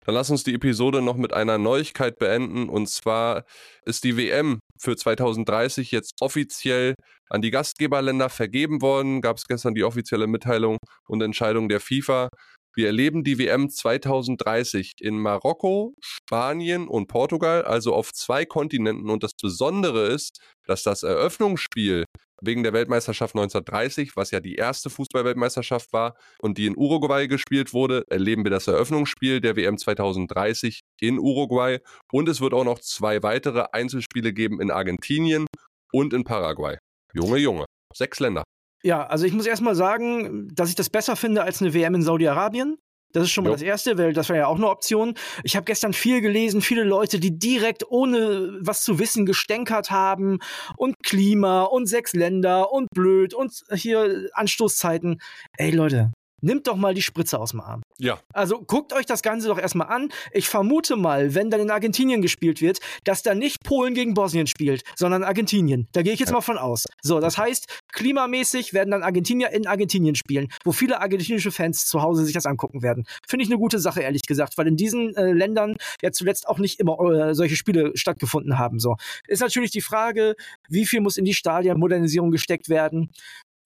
Dann 0.05 0.15
lass 0.15 0.31
uns 0.31 0.43
die 0.43 0.55
Episode 0.55 1.01
noch 1.01 1.15
mit 1.15 1.33
einer 1.33 1.57
Neuigkeit 1.57 2.17
beenden. 2.17 2.69
Und 2.69 2.89
zwar 2.89 3.45
ist 3.85 4.03
die 4.03 4.17
WM 4.17 4.59
für 4.79 4.95
2030 4.95 5.91
jetzt 5.91 6.15
offiziell 6.21 6.95
an 7.29 7.41
die 7.41 7.51
Gastgeberländer 7.51 8.29
vergeben 8.29 8.81
worden. 8.81 9.21
Gab 9.21 9.37
es 9.37 9.47
gestern 9.47 9.75
die 9.75 9.83
offizielle 9.83 10.27
Mitteilung 10.27 10.77
und 11.07 11.21
Entscheidung 11.21 11.69
der 11.69 11.79
FIFA. 11.79 12.29
Wir 12.73 12.87
erleben 12.87 13.23
die 13.23 13.37
WM 13.37 13.69
2030 13.69 14.93
in 15.01 15.19
Marokko, 15.19 15.93
Spanien 15.99 16.87
und 16.87 17.07
Portugal, 17.07 17.63
also 17.63 17.93
auf 17.93 18.13
zwei 18.13 18.45
Kontinenten. 18.45 19.09
Und 19.09 19.23
das 19.23 19.33
Besondere 19.33 20.07
ist, 20.07 20.39
dass 20.65 20.83
das 20.83 21.03
Eröffnungsspiel 21.03 22.05
wegen 22.41 22.63
der 22.63 22.73
Weltmeisterschaft 22.73 23.35
1930, 23.35 24.15
was 24.15 24.31
ja 24.31 24.39
die 24.39 24.55
erste 24.55 24.89
Fußballweltmeisterschaft 24.89 25.93
war 25.93 26.15
und 26.39 26.57
die 26.57 26.65
in 26.65 26.75
Uruguay 26.75 27.27
gespielt 27.27 27.73
wurde, 27.73 28.03
erleben 28.09 28.43
wir 28.43 28.51
das 28.51 28.67
Eröffnungsspiel 28.67 29.41
der 29.41 29.55
WM 29.55 29.77
2030 29.77 30.81
in 30.99 31.19
Uruguay. 31.19 31.79
Und 32.11 32.27
es 32.27 32.41
wird 32.41 32.53
auch 32.53 32.65
noch 32.65 32.79
zwei 32.79 33.23
weitere 33.23 33.65
Einzelspiele 33.71 34.33
geben 34.33 34.59
in 34.59 34.71
Argentinien 34.71 35.45
und 35.93 36.13
in 36.13 36.23
Paraguay. 36.23 36.77
Junge, 37.13 37.37
Junge. 37.37 37.65
Sechs 37.93 38.19
Länder. 38.19 38.43
Ja, 38.83 39.05
also 39.05 39.25
ich 39.25 39.33
muss 39.33 39.45
erstmal 39.45 39.75
sagen, 39.75 40.47
dass 40.53 40.69
ich 40.69 40.75
das 40.75 40.89
besser 40.89 41.15
finde 41.15 41.43
als 41.43 41.61
eine 41.61 41.73
WM 41.73 41.95
in 41.95 42.01
Saudi-Arabien. 42.01 42.77
Das 43.13 43.23
ist 43.23 43.31
schon 43.31 43.43
mal 43.43 43.51
jo. 43.51 43.55
das 43.55 43.61
Erste, 43.61 43.97
weil 43.97 44.13
das 44.13 44.29
wäre 44.29 44.39
ja 44.39 44.47
auch 44.47 44.55
eine 44.55 44.69
Option. 44.69 45.15
Ich 45.43 45.55
habe 45.55 45.65
gestern 45.65 45.93
viel 45.93 46.21
gelesen, 46.21 46.61
viele 46.61 46.83
Leute, 46.83 47.19
die 47.19 47.37
direkt 47.37 47.89
ohne 47.89 48.57
was 48.59 48.83
zu 48.83 48.99
wissen 48.99 49.25
gestänkert 49.25 49.91
haben 49.91 50.39
und 50.77 50.95
Klima 51.03 51.63
und 51.63 51.87
sechs 51.87 52.13
Länder 52.13 52.71
und 52.71 52.87
blöd 52.93 53.33
und 53.33 53.51
hier 53.73 54.29
Anstoßzeiten. 54.33 55.21
Ey 55.57 55.71
Leute, 55.71 56.11
Nimmt 56.41 56.67
doch 56.67 56.75
mal 56.75 56.93
die 56.93 57.01
Spritze 57.01 57.39
aus 57.39 57.51
dem 57.51 57.61
Arm. 57.61 57.81
Ja. 57.97 58.19
Also 58.33 58.61
guckt 58.61 58.93
euch 58.93 59.05
das 59.05 59.21
Ganze 59.21 59.47
doch 59.47 59.59
erstmal 59.59 59.87
an. 59.87 60.09
Ich 60.31 60.49
vermute 60.49 60.95
mal, 60.95 61.35
wenn 61.35 61.51
dann 61.51 61.61
in 61.61 61.69
Argentinien 61.71 62.21
gespielt 62.21 62.61
wird, 62.61 62.79
dass 63.03 63.21
da 63.21 63.35
nicht 63.35 63.63
Polen 63.63 63.93
gegen 63.93 64.13
Bosnien 64.13 64.47
spielt, 64.47 64.83
sondern 64.95 65.23
Argentinien. 65.23 65.87
Da 65.91 66.01
gehe 66.01 66.13
ich 66.13 66.19
jetzt 66.19 66.29
ja. 66.29 66.35
mal 66.35 66.41
von 66.41 66.57
aus. 66.57 66.85
So, 67.01 67.19
das 67.19 67.37
heißt, 67.37 67.67
klimamäßig 67.93 68.73
werden 68.73 68.91
dann 68.91 69.03
Argentinier 69.03 69.51
in 69.51 69.67
Argentinien 69.67 70.15
spielen, 70.15 70.47
wo 70.63 70.71
viele 70.71 70.99
argentinische 70.99 71.51
Fans 71.51 71.85
zu 71.85 72.01
Hause 72.01 72.25
sich 72.25 72.33
das 72.33 72.45
angucken 72.45 72.81
werden. 72.81 73.05
Finde 73.27 73.43
ich 73.43 73.49
eine 73.49 73.59
gute 73.59 73.79
Sache, 73.79 74.01
ehrlich 74.01 74.23
gesagt, 74.23 74.57
weil 74.57 74.67
in 74.67 74.77
diesen 74.77 75.15
äh, 75.15 75.31
Ländern 75.31 75.75
ja 76.01 76.11
zuletzt 76.11 76.47
auch 76.47 76.57
nicht 76.57 76.79
immer 76.79 76.99
äh, 76.99 77.35
solche 77.35 77.55
Spiele 77.55 77.91
stattgefunden 77.95 78.57
haben. 78.57 78.79
So. 78.79 78.95
Ist 79.27 79.41
natürlich 79.41 79.71
die 79.71 79.81
Frage, 79.81 80.35
wie 80.69 80.85
viel 80.85 81.01
muss 81.01 81.17
in 81.17 81.25
die 81.25 81.33
Stadionmodernisierung 81.33 82.31
gesteckt 82.31 82.69
werden? 82.69 83.11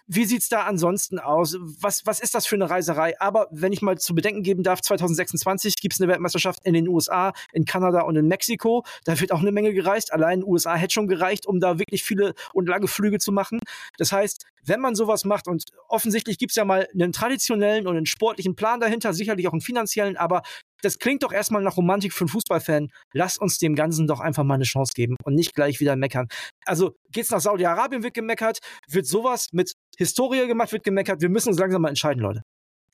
Wie 0.08 0.26
sieht's 0.26 0.50
da 0.50 0.63
ansonsten 0.65 1.18
aus? 1.18 1.58
Was, 1.60 2.06
was 2.06 2.20
ist 2.20 2.36
das 2.36 2.46
für 2.46 2.56
eine 2.56 2.70
Reiserei? 2.70 3.20
Aber 3.20 3.48
wenn 3.50 3.74
ich 3.74 3.82
mal 3.82 3.98
zu 3.98 4.13
bedenken 4.13 4.44
geben 4.44 4.62
darf, 4.62 4.82
2026 4.82 5.76
gibt's 5.82 6.00
eine 6.00 6.08
Weltmeisterschaft 6.08 6.60
in 6.63 6.76
den 6.76 6.88
USA, 6.88 7.34
in 7.54 7.65
Kanada 7.65 8.02
und 8.02 8.15
in 8.15 8.28
Mexiko. 8.28 8.84
Da 9.04 9.20
wird 9.20 9.32
auch 9.32 9.39
eine 9.39 9.52
Menge 9.52 9.74
gereist. 9.74 10.13
Allein 10.13 10.44
USA 10.44 10.76
hätte 10.76 10.94
schon 10.94 11.08
gereicht, 11.08 11.48
um 11.48 11.60
da 11.60 11.80
wirklich 11.80 12.04
viele 12.04 12.36
und 12.54 12.70
lange 12.70 12.88
Flüge 12.88 13.18
zu 13.18 13.32
machen. 13.32 13.60
Das 13.98 14.12
heißt, 14.12 14.46
wenn 14.63 14.80
man 14.80 14.94
sowas 14.94 15.26
macht, 15.26 15.48
und 15.48 15.65
offensichtlich 15.88 16.38
gibt's 16.38 16.56
ja 16.56 16.65
mal 16.65 16.88
einen 16.94 17.12
traditionellen 17.12 17.88
und 17.88 17.98
einen 17.98 18.06
sportlichen 18.06 18.56
Plan 18.56 18.80
dahinter, 18.80 19.13
sicherlich 19.13 19.48
auch 19.48 19.54
einen 19.54 19.62
finanziellen, 19.62 20.18
aber 20.18 20.44
das 20.82 21.00
klingt 21.00 21.24
doch 21.24 21.32
erstmal 21.32 21.62
nach 21.62 21.78
Romantik 21.78 22.14
für 22.14 22.22
einen 22.22 22.30
Fußballfan. 22.30 22.90
Lass 23.14 23.38
uns 23.38 23.58
dem 23.58 23.76
Ganzen 23.76 24.08
doch 24.08 24.20
einfach 24.20 24.44
mal 24.44 24.56
eine 24.56 24.64
Chance 24.64 24.94
geben 24.96 25.16
und 25.24 25.36
nicht 25.36 25.54
gleich 25.56 25.80
wieder 25.80 25.96
meckern. 25.96 26.28
Also 26.66 26.96
geht's 27.12 27.32
nach 27.32 27.40
Saudi-Arabien, 27.40 28.04
wird 28.04 28.14
gemeckert, 28.14 28.60
wird 28.90 29.08
sowas 29.08 29.48
mit 29.52 29.74
Historie 29.98 30.48
gemacht, 30.48 30.72
wird 30.72 30.84
gemeckert. 30.84 31.22
Wir 31.22 31.30
müssen 31.30 31.50
uns 31.50 31.60
langsam 31.60 31.82
mal 31.82 31.90
entscheiden, 31.90 32.22
Leute. 32.22 32.42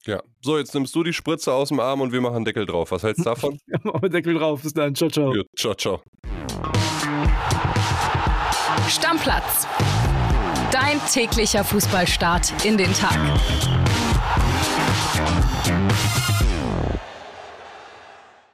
Ja, 0.06 0.22
so, 0.42 0.58
jetzt 0.58 0.74
nimmst 0.74 0.96
du 0.96 1.04
die 1.04 1.14
Spritze 1.14 1.54
aus 1.54 1.70
dem 1.70 1.80
Arm 1.80 2.02
und 2.02 2.12
wir 2.12 2.22
machen 2.22 2.44
Deckel 2.44 2.66
drauf. 2.66 2.92
Was 2.92 3.04
hältst 3.04 3.20
du 3.20 3.26
davon? 3.26 3.60
Deckel 4.12 4.34
drauf, 4.34 4.64
bis 4.64 4.74
dann. 4.74 4.96
Ciao, 4.96 5.10
ciao. 5.10 5.36
Ja, 5.36 5.44
ciao, 5.56 5.76
ciao. 5.76 6.02
Stammplatz. 8.90 9.68
Dein 10.72 11.00
täglicher 11.12 11.64
Fußballstart 11.64 12.66
in 12.66 12.78
den 12.78 12.92
Tag. 12.94 13.18